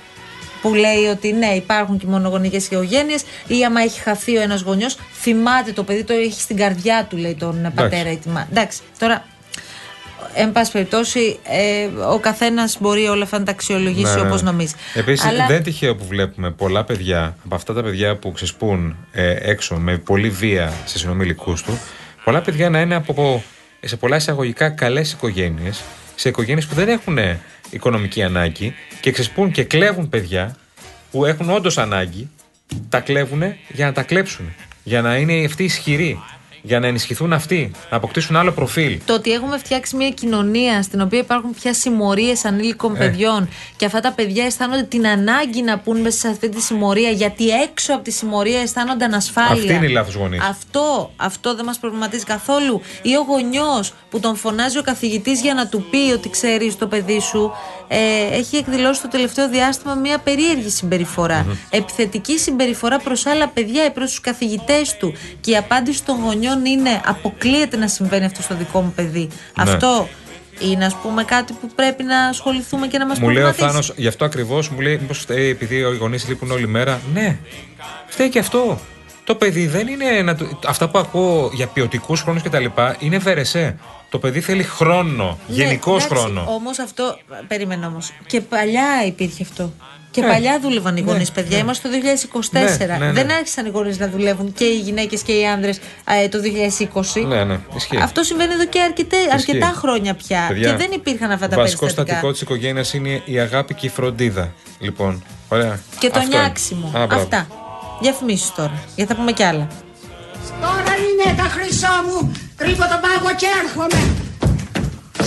Που 0.63 0.73
λέει 0.73 1.05
ότι 1.11 1.33
ναι, 1.33 1.47
υπάρχουν 1.47 1.97
και 1.97 2.05
μονογονικές 2.07 2.65
οικογένειες, 2.65 3.23
ή 3.47 3.65
άμα 3.65 3.81
έχει 3.81 3.99
χαθεί 3.99 4.37
ο 4.37 4.41
ένας 4.41 4.61
γονιός, 4.61 4.97
θυμάται 5.21 5.71
το 5.71 5.83
παιδί, 5.83 6.03
το 6.03 6.13
έχει 6.13 6.41
στην 6.41 6.57
καρδιά 6.57 7.05
του, 7.09 7.17
λέει 7.17 7.35
τον 7.35 7.71
πατέρα 7.75 8.11
ή 8.11 8.17
τη 8.17 8.27
μάνα. 8.29 8.47
Εντάξει, 8.51 8.79
τώρα 8.99 9.25
εν 10.35 10.51
πάση 10.51 10.71
περιπτώσει, 10.71 11.39
ε, 11.43 11.85
ο 12.11 12.19
καθένας 12.19 12.77
μπορεί 12.79 13.07
όλα 13.07 13.23
αυτά 13.23 13.39
να 13.39 13.45
τα 13.45 13.51
αξιολογήσει 13.51 14.15
Ναι, 14.15 14.21
όπως 14.21 14.41
ναι. 14.41 14.51
νομίζει. 14.51 14.73
Επίσης, 14.93 15.25
Αλλά- 15.25 15.45
δεν 15.45 15.55
είναι 15.55 15.63
τυχαίο 15.63 15.95
που 15.95 16.05
βλέπουμε 16.05 16.51
πολλά 16.51 16.83
παιδιά 16.83 17.35
από 17.45 17.55
αυτά 17.55 17.73
τα 17.73 17.83
παιδιά 17.83 18.15
που 18.15 18.31
ξεσπούν 18.31 18.95
ε, 19.11 19.35
έξω 19.39 19.75
με 19.75 19.97
πολύ 19.97 20.29
βία 20.29 20.73
σε 20.85 20.97
συνομιλικούς 20.97 21.63
του. 21.63 21.79
Πολλά 22.23 22.41
παιδιά 22.41 22.69
να 22.69 22.81
είναι 22.81 22.95
από 22.95 23.43
σε 23.85 23.95
πολλά 23.97 24.15
εισαγωγικά 24.15 24.69
καλές 24.69 25.11
οικογένειες, 25.11 25.81
σε 26.15 26.29
οικογένειες 26.29 26.65
που 26.65 26.75
δεν 26.75 26.89
έχουν 26.89 27.17
οικονομική 27.69 28.23
ανάγκη 28.23 28.75
και 29.03 29.11
ξεσπούν 29.11 29.51
και 29.51 29.63
κλέβουν 29.63 30.09
παιδιά 30.09 30.55
που 31.11 31.25
έχουν 31.25 31.49
όντως 31.49 31.77
ανάγκη, 31.77 32.29
τα 32.89 32.99
κλέβουν 32.99 33.41
για 33.67 33.85
να 33.85 33.91
τα 33.91 34.03
κλέψουν. 34.03 34.53
Για 34.83 35.01
να 35.01 35.15
είναι 35.17 35.45
αυτοί 35.45 35.63
ισχυροί. 35.63 36.19
Για 36.65 36.79
να 36.79 36.87
ενισχυθούν 36.87 37.33
αυτοί, 37.33 37.71
να 37.89 37.97
αποκτήσουν 37.97 38.35
άλλο 38.35 38.51
προφίλ. 38.51 38.99
Το 39.05 39.13
ότι 39.13 39.31
έχουμε 39.31 39.57
φτιάξει 39.57 39.95
μια 39.95 40.09
κοινωνία 40.09 40.81
στην 40.81 41.01
οποία 41.01 41.19
υπάρχουν 41.19 41.53
πια 41.53 41.73
συμμορίες 41.73 42.45
ανήλικων 42.45 42.95
Ε. 42.95 42.97
παιδιών 42.97 43.49
και 43.75 43.85
αυτά 43.85 43.99
τα 43.99 44.11
παιδιά 44.11 44.45
αισθάνονται 44.45 44.83
την 44.83 45.07
ανάγκη 45.07 45.61
να 45.61 45.79
πούν 45.79 46.01
μέσα 46.01 46.17
σε 46.17 46.27
αυτή 46.27 46.49
τη 46.49 46.61
συμμορία 46.61 47.09
γιατί 47.09 47.49
έξω 47.49 47.93
από 47.93 48.03
τη 48.03 48.11
συμμορία 48.11 48.59
αισθάνονται 48.59 49.05
ανασφάλεια. 49.05 49.53
Αυτή 49.53 49.73
είναι 49.73 49.85
η 49.85 49.89
λάθος 49.89 50.13
γονείς. 50.13 50.41
Αυτό, 50.49 51.11
αυτό 51.15 51.55
δεν 51.55 51.65
μας 51.65 51.77
προβληματίζει 51.77 52.23
καθόλου. 52.23 52.81
Ή 53.01 53.15
ο 53.15 53.21
γονιός 53.27 53.93
που 54.09 54.19
τον 54.19 54.35
φωνάζει 54.35 54.77
ο 54.77 54.81
καθηγητής 54.81 55.41
για 55.41 55.53
να 55.53 55.67
του 55.67 55.85
πει 55.89 56.11
ότι 56.13 56.29
ξέρεις 56.29 56.77
το 56.77 56.87
παιδί 56.87 57.19
σου 57.19 57.51
ε, 57.87 57.97
έχει 58.37 58.55
εκδηλώσει 58.57 59.01
το 59.01 59.07
τελευταίο 59.07 59.49
διάστημα 59.49 59.93
μια 59.95 60.17
περίεργη 60.19 60.69
συμπεριφορά. 60.69 61.45
Επιθετική 61.69 62.37
συμπεριφορά 62.39 62.99
προς 62.99 63.25
άλλα 63.25 63.47
παιδιά 63.47 63.85
ή 63.85 63.89
προς 63.89 64.09
τους 64.09 64.19
καθηγητές 64.19 64.97
του. 64.97 65.13
Και 65.41 65.51
η 65.51 65.57
απάντηση 65.57 66.03
των 66.03 66.19
γονιών 66.23 66.65
είναι 66.65 67.01
αποκλείεται 67.05 67.77
να 67.77 67.87
συμβαίνει 67.87 68.25
αυτό 68.25 68.41
στο 68.41 68.55
δικό 68.55 68.81
μου 68.81 68.91
παιδί. 68.95 69.27
Ναι. 69.57 69.71
Αυτό 69.71 70.07
είναι 70.59 70.85
ας 70.85 70.95
πούμε 70.95 71.23
κάτι 71.23 71.53
που 71.53 71.69
πρέπει 71.75 72.03
να 72.03 72.19
ασχοληθούμε 72.25 72.87
και 72.87 72.97
να 72.97 73.05
μας 73.05 73.19
Μου 73.19 73.29
λέει 73.29 73.43
ο 73.43 73.45
προβληματίσει. 73.45 73.69
Θάνος, 73.87 73.93
γι' 74.01 74.07
αυτό 74.07 74.25
ακριβώς 74.25 74.69
μου 74.69 74.79
λέει, 74.79 74.97
Μήπως 75.01 75.19
φταίει 75.19 75.49
επειδή 75.49 75.75
οι 75.75 75.97
γονείς 75.99 76.27
λείπουν 76.27 76.51
όλη 76.51 76.67
μέρα. 76.67 77.01
Ναι, 77.13 77.37
φταίει 78.07 78.29
και 78.29 78.39
αυτό. 78.39 78.79
Το 79.23 79.35
παιδί 79.35 79.67
δεν 79.67 79.87
είναι. 79.87 80.21
Να, 80.21 80.35
το- 80.35 80.59
αυτά 80.67 80.89
που 80.89 80.97
ακούω 80.99 81.49
για 81.53 81.67
ποιοτικούς 81.67 82.21
χρόνους 82.21 82.41
κτλ. 82.43 82.65
είναι 82.99 83.17
βερεσέ. 83.17 83.75
Το 84.13 84.19
παιδί 84.19 84.41
θέλει 84.41 84.63
χρόνο. 84.63 85.39
γενικός 85.47 86.05
χρόνο. 86.05 86.45
Όμως 86.47 86.79
αυτό. 86.79 87.17
Περίμενε 87.47 87.85
όμως. 87.85 88.11
Και 88.27 88.41
παλιά 88.41 88.85
υπήρχε 89.05 89.43
αυτό. 89.43 89.73
Και 90.11 90.21
Ναι. 90.21 90.27
παλιά 90.27 90.59
δούλευαν 90.59 90.97
οι 90.97 91.01
Ναι, 91.01 91.11
γονείς, 91.11 91.31
παιδιά. 91.31 91.57
ναι. 91.57 91.63
Είμαστε 91.63 91.87
το 91.89 91.93
2024. 91.93 92.97
Ναι, 92.97 92.97
ναι, 92.97 93.05
ναι. 93.05 93.11
Δεν 93.11 93.31
άρχισαν 93.31 93.65
οι 93.65 93.69
γονείς 93.69 93.97
να 93.99 94.09
δουλεύουν 94.09 94.53
και 94.53 94.63
οι 94.63 94.79
γυναίκες 94.79 95.21
και 95.21 95.31
οι 95.39 95.47
άνδρες 95.47 95.79
το 96.29 96.39
2020. 96.39 97.25
Ναι, 97.25 97.43
ναι, 97.43 97.59
ισχύει. 97.75 97.97
Αυτό 97.97 98.23
συμβαίνει 98.23 98.53
εδώ 98.53 98.65
και 98.65 98.81
αρκετέ, 98.81 99.17
αρκετά 99.33 99.73
χρόνια 99.75 100.13
πια. 100.13 100.45
Παιδιά, 100.47 100.69
και 100.71 100.75
δεν 100.77 100.91
υπήρχαν 100.91 101.31
αυτά 101.31 101.47
τα 101.47 101.55
Βασικό 101.55 101.79
περιστατικά. 101.79 102.13
στατικό 102.15 102.31
της 102.31 102.41
οικογένειας 102.41 102.93
είναι 102.93 103.21
η 103.25 103.39
αγάπη 103.39 103.73
και 103.73 103.85
η 103.85 103.89
φροντίδα. 103.89 104.53
Λοιπόν, 104.79 105.23
ωραία. 105.49 105.79
Και 105.99 106.09
το 106.09 106.19
Αυτό 106.19 106.31
είναι. 106.31 106.39
νιάξιμο. 106.41 106.87
Α, 106.87 107.05
μπράβο. 107.05 107.15
Αυτά. 107.15 107.47
Διαφημίσεις 108.01 108.51
τώρα. 108.55 108.73
Γιατί 108.95 109.11
θα 109.11 109.17
πούμε 109.19 109.31
κι 109.31 109.43
άλλα. 109.43 109.67
Τώρα 110.61 110.93
είναι 111.23 111.35
τα 111.41 111.47
χρυσό 111.55 111.95
μου. 112.07 112.17
Κρύβω 112.55 112.85
τον 112.91 112.99
πάγο 113.05 113.35
και 113.41 113.47
έρχομαι. 113.61 113.99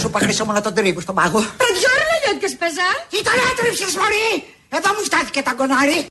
Σου 0.01 0.07
είπα 0.09 0.19
χρυσό 0.19 0.45
μου 0.45 0.53
να 0.53 0.61
τον 0.61 0.75
τρίβω 0.75 1.01
στον 1.01 1.15
πάγο. 1.15 1.41
Πρατζόρα 1.61 2.05
λέγεται 2.11 2.39
και 2.41 2.49
σπεζά. 2.55 2.91
Ήταν 3.21 3.37
άτρεψες 3.51 3.95
μωρή! 4.01 4.31
Εδώ 4.77 4.89
μου 4.97 5.05
στάθηκε 5.05 5.43
τα 5.43 5.53
κονάρι. 5.53 6.07